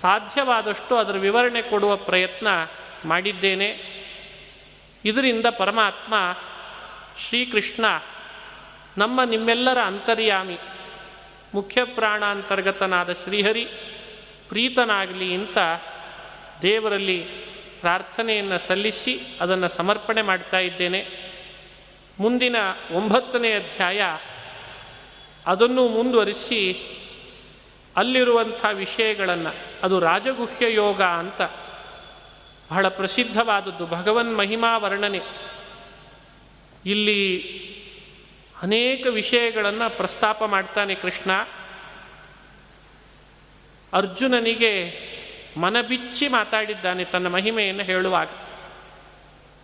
[0.00, 2.48] ಸಾಧ್ಯವಾದಷ್ಟು ಅದರ ವಿವರಣೆ ಕೊಡುವ ಪ್ರಯತ್ನ
[3.04, 3.82] ಮಾಡಿದ್ದೇನೆ.
[5.04, 6.14] ಇದರಿಂದ ಪರಮಾತ್ಮ,
[7.28, 7.84] ಶ್ರೀಕೃಷ್ಣ,
[8.98, 10.58] ನಮ್ಮ ನಿಮ್ಮೆಲ್ಲರ ಅಂತರ್ಯಾಮಿ,
[11.54, 13.64] ಮುಖ್ಯ ಪ್ರಾಣಾಂತರ್ಗತನಾದ ಶ್ರೀಹರಿ
[14.48, 15.58] ಪ್ರೀತನಾಗಲಿ ಅಂತ
[16.62, 17.18] ದೇವರಲ್ಲಿ
[17.80, 21.06] ಪ್ರಾರ್ಥನೆಯನ್ನು ಸಲ್ಲಿಸಿ ಅದನ್ನು ಸಮರ್ಪಣೆ ಮಾಡ್ತಾ ಇದ್ದೇನೆ.
[22.20, 22.56] ಮುಂದಿನ
[22.92, 24.02] ಒಂಬತ್ತನೇ ಅಧ್ಯಾಯ
[25.46, 26.90] ಅದನ್ನು ಮುಂದುವರಿಸಿ
[27.96, 31.42] ಅಲ್ಲಿರುವಂಥ ವಿಷಯಗಳನ್ನು, ಅದು ರಾಜಗುಹ್ಯ ಯೋಗ ಅಂತ
[32.70, 33.86] ಬಹಳ ಪ್ರಸಿದ್ಧವಾದದ್ದು.
[33.86, 35.20] ಭಗವನ್ ಮಹಿಮಾ ವರ್ಣನೆ.
[36.86, 37.42] ಇಲ್ಲಿ
[38.62, 41.30] ಅನೇಕ ವಿಷಯಗಳನ್ನು ಪ್ರಸ್ತಾಪ ಮಾಡ್ತಾನೆ ಕೃಷ್ಣ.
[43.92, 44.98] ಅರ್ಜುನನಿಗೆ
[45.56, 48.28] ಮನಬಿಚ್ಚಿ ಮಾತಾಡಿದ್ದಾನೆ ತನ್ನ ಮಹಿಮೆಯನ್ನು ಹೇಳುವಾಗ.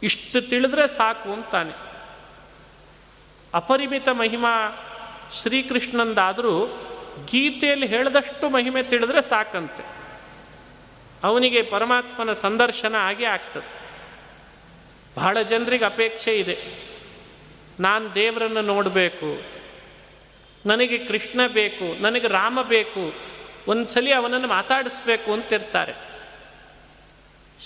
[0.03, 1.73] ಇಷ್ಟು ತಿಳಿದ್ರೆ ಸಾಕು ಅಂತಾನೆ.
[3.55, 4.77] ಅಪರಿಮಿತ ಮಹಿಮಾ
[5.43, 6.87] ಶ್ರೀಕೃಷ್ಣಂದಾದರೂ
[7.27, 9.85] ಗೀತೆಯಲ್ಲಿ ಹೇಳಿದಷ್ಟು ಮಹಿಮೆ ತಿಳಿದ್ರೆ ಸಾಕಂತೆ.
[11.25, 13.81] ಅವನಿಗೆ ಪರಮಾತ್ಮನ ಸಂದರ್ಶನ ಆಗೇ ಆಗ್ತದೆ.
[15.17, 16.59] ಬಹಳ ಜನರಿಗೆ ಅಪೇಕ್ಷೆ ಇದೆ.
[17.81, 19.43] ನಾನು ದೇವರನ್ನು ನೋಡಬೇಕು.
[20.67, 23.15] ನನಗೆ ಕೃಷ್ಣ ಬೇಕು, ನನಗೆ ರಾಮ ಬೇಕು,
[23.69, 25.95] ಒಂದ್ಸಲಿ ಅವನನ್ನು ಮಾತಾಡಿಸ್ಬೇಕು ಅಂತಿರ್ತಾರೆ.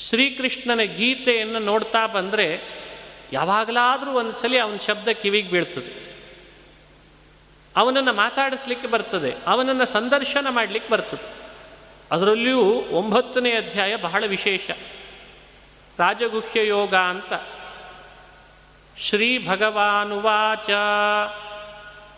[0.09, 2.63] ಶ್ರೀಕೃಷ್ಣನ ಗೀತೆಯನ್ನು ನೋಡ್ತಾ ಬಂದರೆ
[3.33, 6.14] ಯಾವಾಗಲಾದರೂ ಒಂದ್ಸಲಿ ಅವನ ಶಬ್ದ ಕಿವಿಗೆ ಬೀಳ್ತದೆ.
[7.77, 11.45] ಅವನನ್ನು ಮಾತಾಡಿಸ್ಲಿಕ್ಕೆ ಬರ್ತದೆ, ಅವನನ್ನು ಸಂದರ್ಶನ ಮಾಡಲಿಕ್ಕೆ ಬರ್ತದೆ.
[12.11, 14.71] ಅದರಲ್ಲಿಯೂ ಒಂಬತ್ತನೇ ಅಧ್ಯಾಯ ಬಹಳ ವಿಶೇಷ.
[15.99, 17.33] ರಾಜಗುಹ್ಯ ಯೋಗ ಅಂತ.
[18.99, 20.71] ಶ್ರೀ ಭಗವಾನುವಾಚ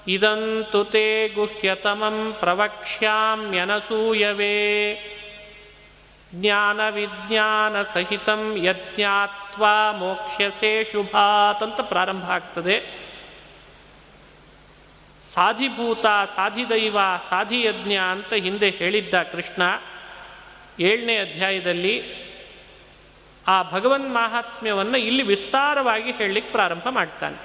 [0.09, 3.47] ಇದಂತು ತೇ ಗುಹ್ಯತಮಂ ಪ್ರವಕ್ಷ್ಯಾಮ್ಯನಸೂಯವೇ
[6.35, 13.06] ಜ್ಞಾನ ವಿಜ್ಞಾನ ಸಹಿತಂ ಯಜ್ಞಾತ್ವಾ ಮೋಕ್ಷ್ಯಸೇ ಶುಭಾತ್ ಪ್ರಾರಂಭ ಆಗ್ತದೆ.
[15.37, 16.07] ಸಾಧಿಭೂತ,
[16.37, 16.99] ಸಾಧಿದೈವ,
[17.31, 19.63] ಸಾಧಿಯಜ್ಞ ಅಂತ ಹಿಂದೆ ಹೇಳಿದ್ದ ಕೃಷ್ಣ
[20.81, 22.27] ಏಳನೇ ಅಧ್ಯಾಯದಲ್ಲಿ
[23.47, 27.37] ಆ ಭಗವನ್ ಮಾಹಾತ್ಮ್ಯವನ್ನು ಇಲ್ಲಿ ವಿಸ್ತಾರವಾಗಿ ಹೇಳಲಿಕ್ಕೆ ಪ್ರಾರಂಭ ಮಾಡ್ತಾನೆ.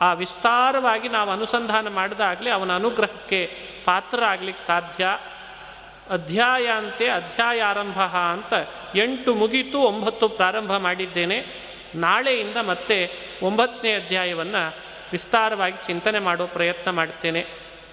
[0.00, 5.18] ಆ ವಿಸ್ತಾರವಾಗಿ ನಾವು ಅನುಸಂಧಾನ ಮಾಡಿದಾಗಲೇ ಅವನ ಅನುಗ್ರಹಕ್ಕೆ ಪಾತ್ರ ಆಗ್ಲಿಕ್ಕೆ ಸಾಧ್ಯ.
[6.10, 8.54] ಅಧ್ಯಾಯ ಅಂತೆ ಅಧ್ಯಾಯ ಆರಂಭ ಅಂತ
[8.96, 11.46] ಎಂಟು ಮುಗೀತು, ಒಂಬತ್ತು ಪ್ರಾರಂಭ ಮಾಡಿದ್ದೇನೆ.
[11.94, 17.46] ನಾಳೆಯಿಂದ ಮತ್ತೆ ಒಂಬತ್ತನೇ ಅಧ್ಯಾಯವನ್ನು ವಿಸ್ತಾರವಾಗಿ ಚಿಂತನೆ ಮಾಡುವ ಪ್ರಯತ್ನ ಮಾಡ್ತೇನೆ.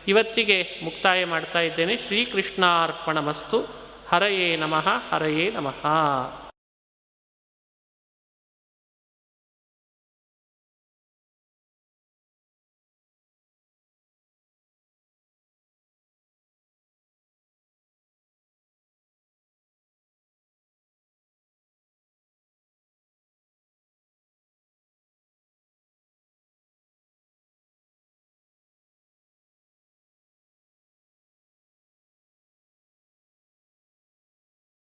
[0.07, 1.97] ಇವತ್ತಿಗೆ ಮುಕ್ತಾಯ ಮಾಡ್ತಾ ಇದ್ದೇನೆ.
[1.97, 3.67] ಶ್ರೀಕೃಷ್ಣಾರ್ಪಣ ಮಸ್ತು
[4.09, 5.87] ಹರಯೇ ನಮಃ ಹರಯೇ ನಮಃ.